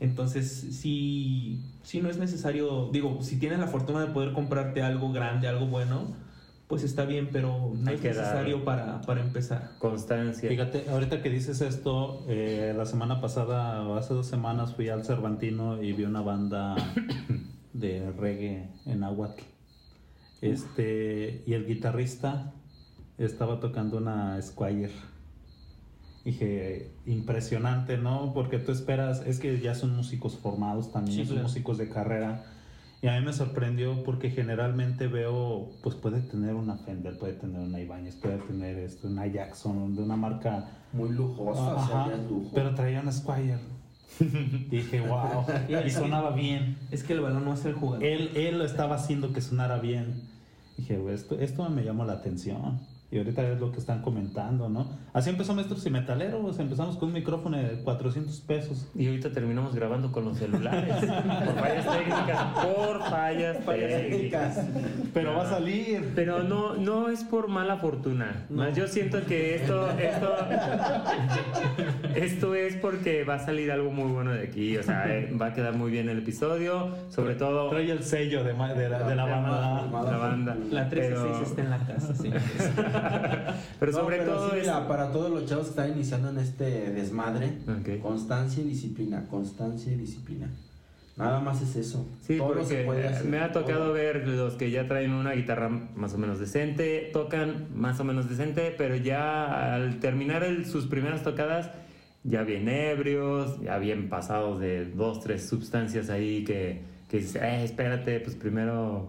[0.00, 5.12] Entonces, sí, sí no es necesario, digo, si tienes la fortuna de poder comprarte algo
[5.12, 6.14] grande, algo bueno,
[6.68, 9.70] pues está bien, pero no Hay es que necesario para, para empezar.
[9.78, 10.48] Constancia.
[10.48, 15.04] Fíjate, ahorita que dices esto, eh, la semana pasada o hace dos semanas fui al
[15.04, 16.76] Cervantino y vi una banda
[17.72, 19.42] de reggae en Aguatl.
[20.42, 22.52] Este, y el guitarrista
[23.16, 24.92] estaba tocando una Squire.
[26.28, 28.34] Dije, impresionante, ¿no?
[28.34, 31.48] Porque tú esperas, es que ya son músicos formados también, Sí, son claro.
[31.48, 32.44] músicos de carrera.
[33.00, 37.62] Y a mí me sorprendió porque generalmente veo, pues puede tener una Fender, puede tener
[37.62, 42.10] una Ibanez, puede tener esto, una Jackson, de una marca Muy lujosa, o sea, Ajá,
[42.10, 42.50] ya es lujo.
[42.54, 43.56] pero traía una Squire.
[44.68, 45.46] Dije, wow,
[45.86, 46.76] y sonaba bien.
[46.90, 48.04] Es que el balón no es el jugador.
[48.04, 50.24] Él, él lo estaba haciendo que sonara bien.
[50.76, 52.80] Dije, "Güey, esto, esto me llamó la atención.
[53.10, 54.86] Y ahorita es lo que están comentando, ¿no?
[55.14, 56.58] Así empezó Maestros y Metaleros.
[56.58, 58.86] Empezamos con un micrófono de 400 pesos.
[58.94, 60.94] Y ahorita terminamos grabando con los celulares.
[61.06, 62.44] por fallas técnicas.
[62.66, 64.60] Por fallas, técnicas.
[65.14, 66.12] Pero va a salir.
[66.14, 68.44] Pero no, no es por mala fortuna.
[68.50, 70.36] Más yo siento que esto, esto,
[72.14, 74.76] esto es porque va a salir algo muy bueno de aquí.
[74.76, 76.94] O sea, eh, va a quedar muy bien el episodio.
[77.08, 79.86] Sobre todo Trae el sello de, ma- de la, de la banda.
[80.10, 80.56] la banda.
[80.70, 82.30] La 13 Pero- está en la casa, sí.
[83.80, 84.62] Pero No, sobre pero todo sí, es.
[84.62, 87.52] mira, para todos los chavos que están iniciando en este desmadre,
[88.02, 90.48] constancia y disciplina, constancia y disciplina.
[91.16, 92.06] Nada más es eso.
[92.22, 93.26] Sí, Todo porque se puede hacer.
[93.26, 93.92] me ha tocado Todo.
[93.94, 98.28] ver los que ya traen una guitarra más o menos decente, tocan más o menos
[98.28, 101.70] decente, pero ya al terminar el- sus primeras tocadas,
[102.22, 107.64] ya bien ebrios, ya bien pasados de dos, tres sustancias ahí que, que dices, eh,
[107.64, 109.08] espérate, pues primero,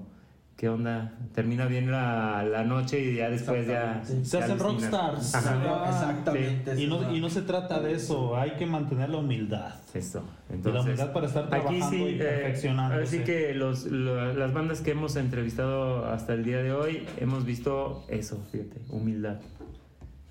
[0.60, 1.14] ¿qué onda?
[1.34, 4.02] Termina bien la, la noche y ya después ya...
[4.24, 5.34] Se hacen rockstars.
[5.34, 5.86] Ajá.
[5.90, 6.82] Exactamente.
[6.84, 8.36] Y no, y no se trata de eso.
[8.36, 9.76] Hay que mantener la humildad.
[9.94, 10.20] Eso.
[10.50, 13.04] Y la Entonces, humildad para estar aquí trabajando sí, y eh, perfeccionándose.
[13.04, 17.46] así que los, lo- las bandas que hemos entrevistado hasta el día de hoy hemos
[17.46, 19.38] visto eso, fíjate, humildad.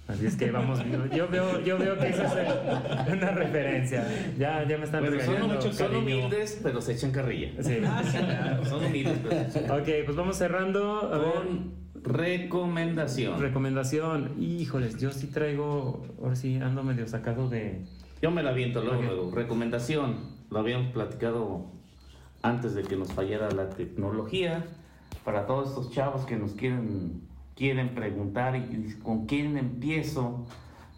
[0.08, 0.80] Así es que vamos,
[1.14, 4.06] yo veo, yo veo que eso es una referencia.
[4.38, 7.62] Ya, ya me están Bueno, son, muchos, humildes, pero se echan carrilla.
[7.62, 7.78] Sí.
[8.68, 11.12] Son humildes, pero se echan Ok, pues vamos cerrando.
[11.12, 13.38] A ver, Con recomendación.
[13.38, 14.42] recomendación.
[14.42, 17.84] Híjoles, yo sí traigo, ahora sí ando medio sacado de...
[18.22, 19.04] Yo me la aviento luego, Ok.
[19.04, 19.30] luego.
[19.34, 20.16] Recomendación.
[20.50, 21.66] Lo habíamos platicado
[22.42, 24.64] antes de que nos fallara la tecnología.
[25.24, 27.27] Para todos estos chavos que nos quieren,
[27.58, 30.46] quieren preguntar y con quién empiezo,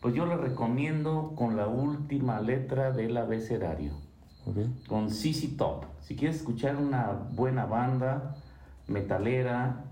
[0.03, 3.95] pues yo les recomiendo con la última letra del abecedario.
[4.87, 5.87] Con CC Top.
[6.03, 8.37] Si quieres escuchar una buena banda,
[8.89, 9.85] metalera,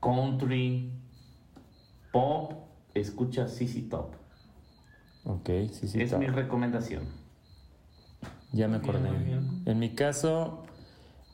[0.00, 0.92] country,
[2.12, 2.52] pop,
[2.94, 4.12] escucha CC Top.
[5.24, 6.00] Ok, sí.
[6.00, 7.02] es mi recomendación.
[8.52, 9.24] Ya me bien, acordé.
[9.24, 9.62] bien.
[9.66, 10.62] En mi caso,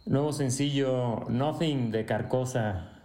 [0.07, 2.96] nuevo sencillo Nothing de Carcosa.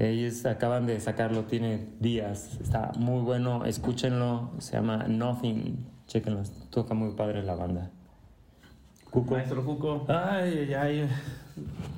[0.00, 2.58] Ellos acaban de sacarlo, tiene días.
[2.62, 4.50] Está muy bueno, escúchenlo.
[4.58, 5.86] Se llama Nothing.
[6.06, 7.90] Chequenlo, toca muy padre la banda.
[9.10, 9.34] Cuco.
[9.34, 10.06] Maestro Cuco.
[10.08, 11.08] Ay, ay, ay.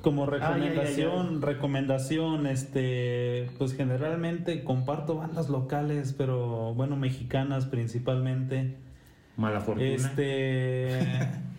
[0.03, 8.78] Como Ay, ay, recomendación, recomendación, este, pues generalmente comparto bandas locales, pero bueno, mexicanas principalmente.
[9.36, 9.86] Mala fortuna.
[9.86, 10.98] Este,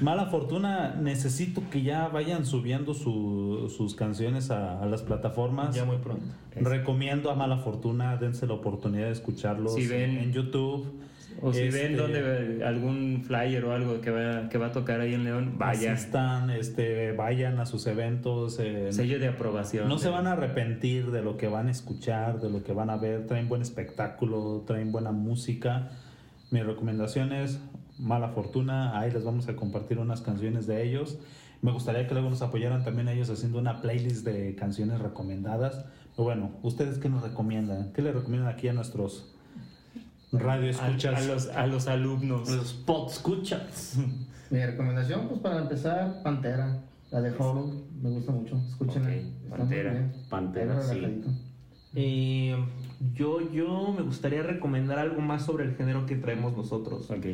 [0.00, 5.74] mala fortuna, necesito que ya vayan subiendo su- sus canciones a, a las plataformas.
[5.74, 6.24] Ya muy pronto.
[6.56, 10.86] Recomiendo a Mala Fortuna, dense la oportunidad de escucharlos Si ven- en YouTube.
[11.40, 15.00] o si este- ven donde algún flyer o algo que va, que va a tocar
[15.00, 15.94] ahí en León, vayan.
[15.94, 18.58] Asistan, este, vayan a sus eventos.
[18.58, 19.88] eh, Sello de aprobación.
[19.88, 22.90] no se van a arrepentir de lo que van a escuchar, de lo que van
[22.90, 23.26] a ver.
[23.28, 25.90] Traen buen espectáculo, traen buena música.
[26.50, 27.60] Mi recomendación es
[27.98, 28.98] Mala Fortuna.
[28.98, 31.18] Ahí les vamos a compartir unas canciones de ellos.
[31.60, 35.84] Me gustaría que luego nos apoyaran también ellos haciendo una playlist de canciones recomendadas.
[36.16, 37.92] Pero bueno, ¿ustedes qué nos recomiendan?
[37.92, 39.34] ¿Qué le recomiendan aquí a nuestros
[40.32, 41.14] radio A, escuchas?
[41.14, 42.48] a los, a los alumnos.
[42.48, 43.98] Los pot escuchas.
[44.50, 46.82] Mi recomendación, pues para empezar, Pantera.
[47.10, 48.60] La de Hollow, me gusta mucho.
[48.68, 49.08] Escúchenla.
[49.08, 50.12] Ok, está muy Pantera.
[50.28, 51.22] Pantera, sí.
[51.94, 52.56] Eh,
[53.14, 57.10] yo, yo me gustaría recomendar algo más sobre el género que traemos nosotros.
[57.10, 57.26] Ok.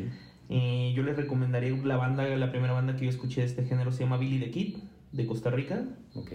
[0.49, 3.91] Eh, yo les recomendaría la banda, la primera banda que yo escuché de este género
[3.91, 4.77] se llama Billy the Kid,
[5.11, 5.83] de Costa Rica.
[6.15, 6.33] Ok.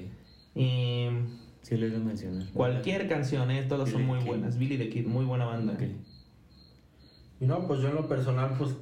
[0.54, 1.10] Eh,
[1.62, 2.48] Sí, lo he oído mencionar.
[2.52, 4.58] cualquier canción, eh, todas son muy buenas.
[4.58, 5.74] Billy the Kid, muy buena banda.
[5.74, 5.82] Ok.
[7.40, 8.74] Y no, pues yo en lo personal, pues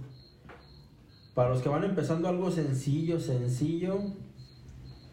[1.35, 4.01] para los que van empezando algo sencillo, sencillo,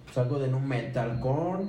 [0.06, 1.66] pues algo de un metalcore.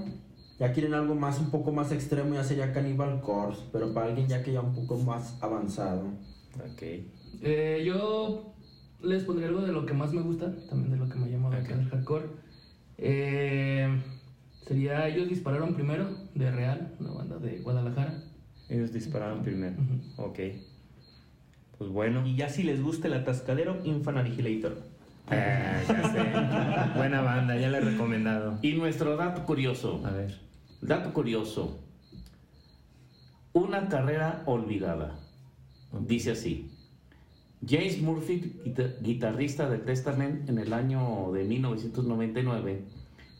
[0.59, 4.27] Ya quieren algo más, un poco más extremo, ya sería Cannibal Corpse, pero para alguien
[4.29, 6.05] ya que ya un poco más avanzado.
[6.73, 6.83] Ok.
[7.43, 8.55] Eh, yo
[9.03, 11.51] les pondré algo de lo que más me gusta, también de lo que me llama
[11.51, 11.65] la Ok.
[11.65, 12.27] atención el hardcore.
[12.99, 13.89] Eh,
[14.67, 18.23] sería Ellos dispararon primero, de Real, una banda de Guadalajara.
[18.69, 19.77] Ellos dispararon primero.
[20.17, 20.39] Ok.
[21.79, 22.27] Pues bueno.
[22.27, 24.79] Y ya si les gusta el atascadero, Infant Annihilator.
[25.29, 26.95] Ah, ya sé.
[26.99, 28.59] Buena banda, ya la he recomendado.
[28.63, 30.01] Y nuestro dato curioso.
[30.05, 30.39] A ver.
[30.81, 31.79] Dato curioso.
[33.53, 35.19] Una carrera olvidada.
[36.01, 36.71] Dice así.
[37.67, 42.85] James Murphy, guita- guitarrista de Testament en el año de 1999,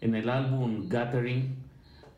[0.01, 1.57] en el álbum Gathering,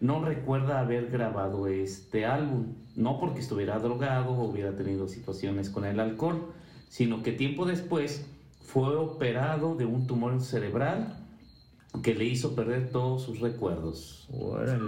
[0.01, 5.85] no recuerda haber grabado este álbum, no porque estuviera drogado o hubiera tenido situaciones con
[5.85, 6.53] el alcohol,
[6.89, 8.25] sino que tiempo después
[8.63, 11.17] fue operado de un tumor cerebral
[12.03, 14.29] que le hizo perder todos sus recuerdos.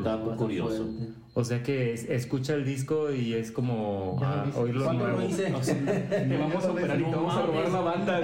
[0.04, 0.84] Dato curioso.
[0.86, 1.19] Fuerte.
[1.32, 4.58] O sea que es- escucha el disco y es como Ya lo ah, hice.
[4.58, 5.20] oírlo ¿Cuándo nuevo.
[5.20, 5.42] lo hice?
[6.10, 8.20] Te vamos a operar y te vamos a robar la banda.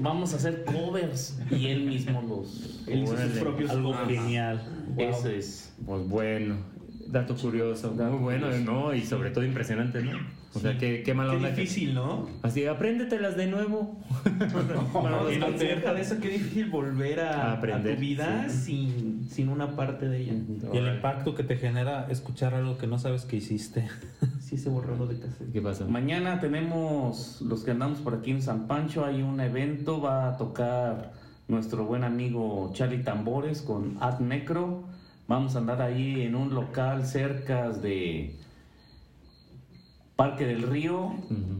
[0.00, 2.82] Vamos a hacer covers y él mismo los...
[2.88, 3.40] Él hizo sus Órale.
[3.40, 4.60] propios Algo genial.
[4.98, 5.72] Ese es.
[5.86, 6.56] Pues bueno,
[7.06, 8.72] dato curioso, Dato muy bueno, curioso.
[8.72, 8.94] ¿no?
[8.94, 10.18] Y sobre todo impresionante, ¿no?
[10.54, 11.54] O sea, qué, qué mala Qué onda.
[11.54, 12.28] que- difícil, ¿no?
[12.42, 13.98] Así, apréndetelas de nuevo.
[14.24, 15.60] Los Y no te conciertos.
[15.60, 18.58] deja de eso, qué difícil volver a, A aprender, a tu vida sí.
[18.58, 20.34] sin, sin una parte de ella.
[20.72, 23.88] Y el impacto que te genera escuchar algo que no sabes que hiciste.
[24.52, 25.50] Sí, se borró lo de cassette.
[25.50, 25.86] ¿Qué pasa?
[25.86, 30.36] Mañana tenemos, los que andamos por aquí en San Pancho, hay un evento, va a
[30.36, 31.14] tocar
[31.48, 34.84] nuestro buen amigo Charlie Tambores con Ad Necro.
[35.26, 38.36] Vamos a andar ahí en un local cerca de
[40.16, 41.10] Parque del Río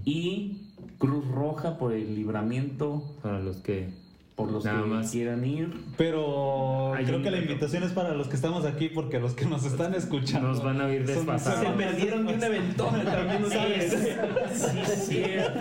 [0.04, 4.01] y Cruz Roja por el libramiento, Para los que
[4.36, 5.10] por los Nada que más.
[5.10, 5.68] quieran ir.
[5.98, 9.34] Pero Hay creo un- que la invitación es para los que estamos aquí porque los
[9.34, 11.60] que nos están escuchando nos van a oír son- desfasados.
[11.60, 13.90] Se perdieron de un evento también, ¿sabes?
[13.92, 15.60] Sí, es cierto, sí, es cierto.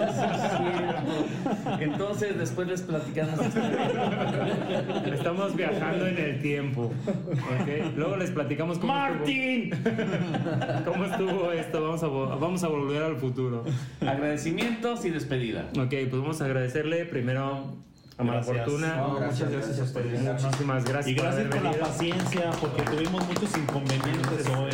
[1.82, 3.40] Entonces, después les platicamos.
[5.14, 6.92] Estamos viajando en el tiempo.
[7.08, 7.96] ¿ok?
[7.98, 9.74] Luego les platicamos cómo ¡Martín!
[9.74, 11.82] estuvo, cómo estuvo esto.
[11.82, 13.64] Vamos a, vo- vamos a volver al futuro.
[14.02, 15.70] Agradecimientos y despedida.
[15.78, 17.76] Ok, pues vamos a agradecerle primero
[18.22, 18.66] a Mala Gracias.
[18.66, 18.96] Fortuna.
[18.98, 20.22] No, muchas gracias a por ustedes.
[20.22, 24.72] Muchísimas gracias Y por gracias haber por la paciencia porque tuvimos muchos inconvenientes hoy.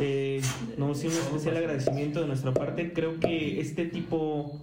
[0.00, 0.42] Eh,
[0.76, 2.92] no, sí, un especial agradecimiento de nuestra parte.
[2.92, 4.60] Creo que este tipo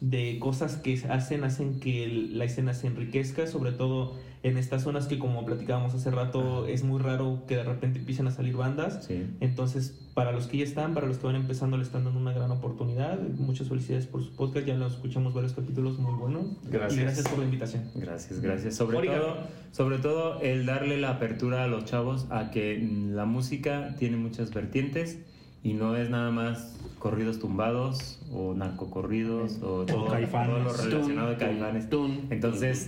[0.00, 5.06] de cosas que hacen hacen que la escena se enriquezca, sobre todo en estas zonas
[5.06, 9.04] que como platicábamos hace rato es muy raro que de repente empiecen a salir bandas.
[9.04, 9.26] Sí.
[9.40, 12.32] Entonces, para los que ya están, para los que van empezando, le están dando una
[12.32, 13.18] gran oportunidad.
[13.20, 16.56] Muchas felicidades por su podcast, ya lo escuchamos varios capítulos, muy bueno.
[16.70, 16.98] Gracias.
[16.98, 17.84] Y gracias por la invitación.
[17.94, 18.76] Gracias, gracias.
[18.76, 19.18] Sobre Oiga.
[19.18, 19.36] todo,
[19.72, 22.78] sobre todo el darle la apertura a los chavos a que
[23.10, 25.18] la música tiene muchas vertientes
[25.62, 30.48] y no es nada más corridos tumbados o narcocorridos o todo, caifanes.
[30.48, 31.88] todo lo relacionado a caifanes.
[32.30, 32.86] Entonces,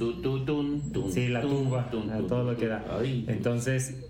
[1.10, 2.84] Sí, la tumba, a todo lo que da.
[3.28, 4.04] Entonces,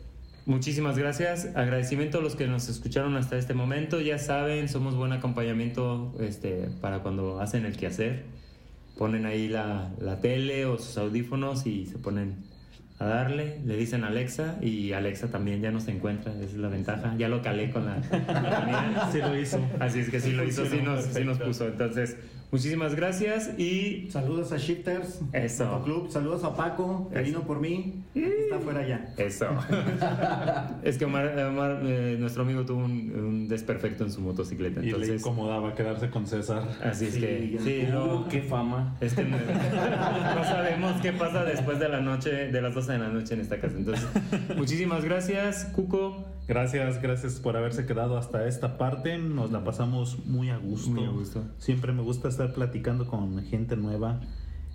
[0.47, 1.55] muchísimas gracias.
[1.55, 4.01] Agradecimiento a los que nos escucharon hasta este momento.
[4.01, 8.25] Ya saben, somos buen acompañamiento este, para cuando hacen el quehacer.
[8.99, 12.50] Ponen ahí la, la tele o sus audífonos y se ponen
[13.01, 13.59] a darle.
[13.65, 16.33] Le dicen Alexa y Alexa también ya nos encuentra.
[16.35, 17.15] Esa es la ventaja.
[17.19, 19.09] Ya lo calé con la, la.
[19.11, 19.59] Sí lo hizo.
[19.81, 21.67] Así es que sí lo hizo, sí nos, sí nos puso.
[21.67, 22.17] Entonces,
[22.53, 25.65] muchísimas gracias y Saludos a Shifters, Eso.
[25.67, 29.15] Motoclub, saludos a Paco, que vino por mí, está fuera ya.
[29.17, 29.47] Eso.
[30.83, 34.81] es que Omar, Omar, eh, nuestro amigo tuvo un, un desperfecto en su motocicleta.
[34.81, 36.65] Y le Entonces, incomodaba quedarse con César.
[36.83, 37.59] así es Sí, que.
[37.65, 38.97] Sí, no, qué fama.
[39.01, 42.99] es que no, no sabemos qué pasa después de la noche, de las 12 de
[42.99, 43.77] la noche en esta casa.
[43.77, 44.07] Entonces,
[44.57, 46.25] muchísimas gracias, Cuco.
[46.49, 49.19] Gracias, gracias por haberse quedado hasta esta parte.
[49.19, 50.91] Nos la pasamos muy a gusto.
[50.91, 51.45] Muy a gusto.
[51.59, 54.21] Siempre me gusta estar platicando con gente nueva.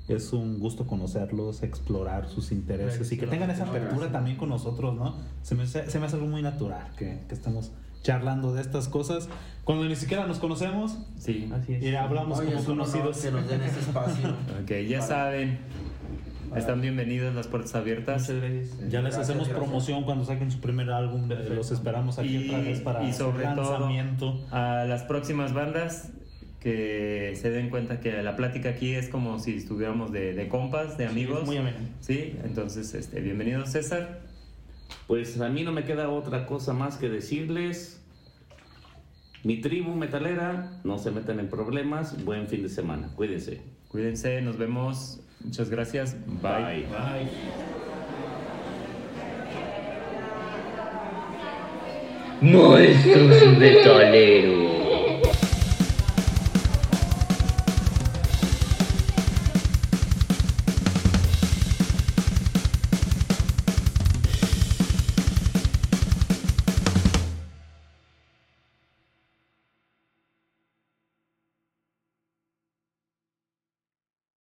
[0.07, 4.95] Es un gusto conocerlos, explorar sus intereses y que tengan esa apertura también con nosotros,
[4.95, 5.15] ¿no?
[5.41, 7.71] Se me, hace- se me hace algo muy natural que, que estemos
[8.03, 9.27] charlando de estas cosas
[9.63, 11.49] cuando ni siquiera nos conocemos Sí.
[11.51, 11.81] Así es.
[11.83, 13.17] y hablamos Oye, como conocidos.
[13.19, 14.29] que nos den ese espacio.
[14.61, 15.57] Ok, ya saben.
[16.55, 18.21] Están bienvenidos, las puertas abiertas.
[18.29, 18.69] Muchas gracias.
[18.79, 19.57] Ya les Gracias, hacemos gracias.
[19.57, 21.27] promoción cuando saquen su primer álbum.
[21.27, 21.53] Perfecto.
[21.53, 24.39] Los esperamos aquí Y- otra vez para y sobre todo- lanzamiento.
[24.51, 26.11] a las próximas bandas
[26.61, 30.97] que se den cuenta que la plática aquí es como si estuviéramos de, de compas,
[30.97, 31.45] de amigos.
[31.45, 31.77] Muy ameno.
[31.99, 34.21] Sí, entonces, este, bienvenido César.
[35.07, 38.01] Pues a mí no me queda otra cosa más que decirles.
[39.43, 42.23] Mi tribu metalera, no se metan en problemas.
[42.25, 43.09] Buen fin de semana.
[43.15, 43.61] Cuídense.
[43.89, 45.21] Cuídense, nos vemos.
[45.45, 46.15] Muchas gracias.
[46.41, 46.85] Bye.
[46.89, 47.29] Bye.
[52.41, 54.84] Monstruos metaleros.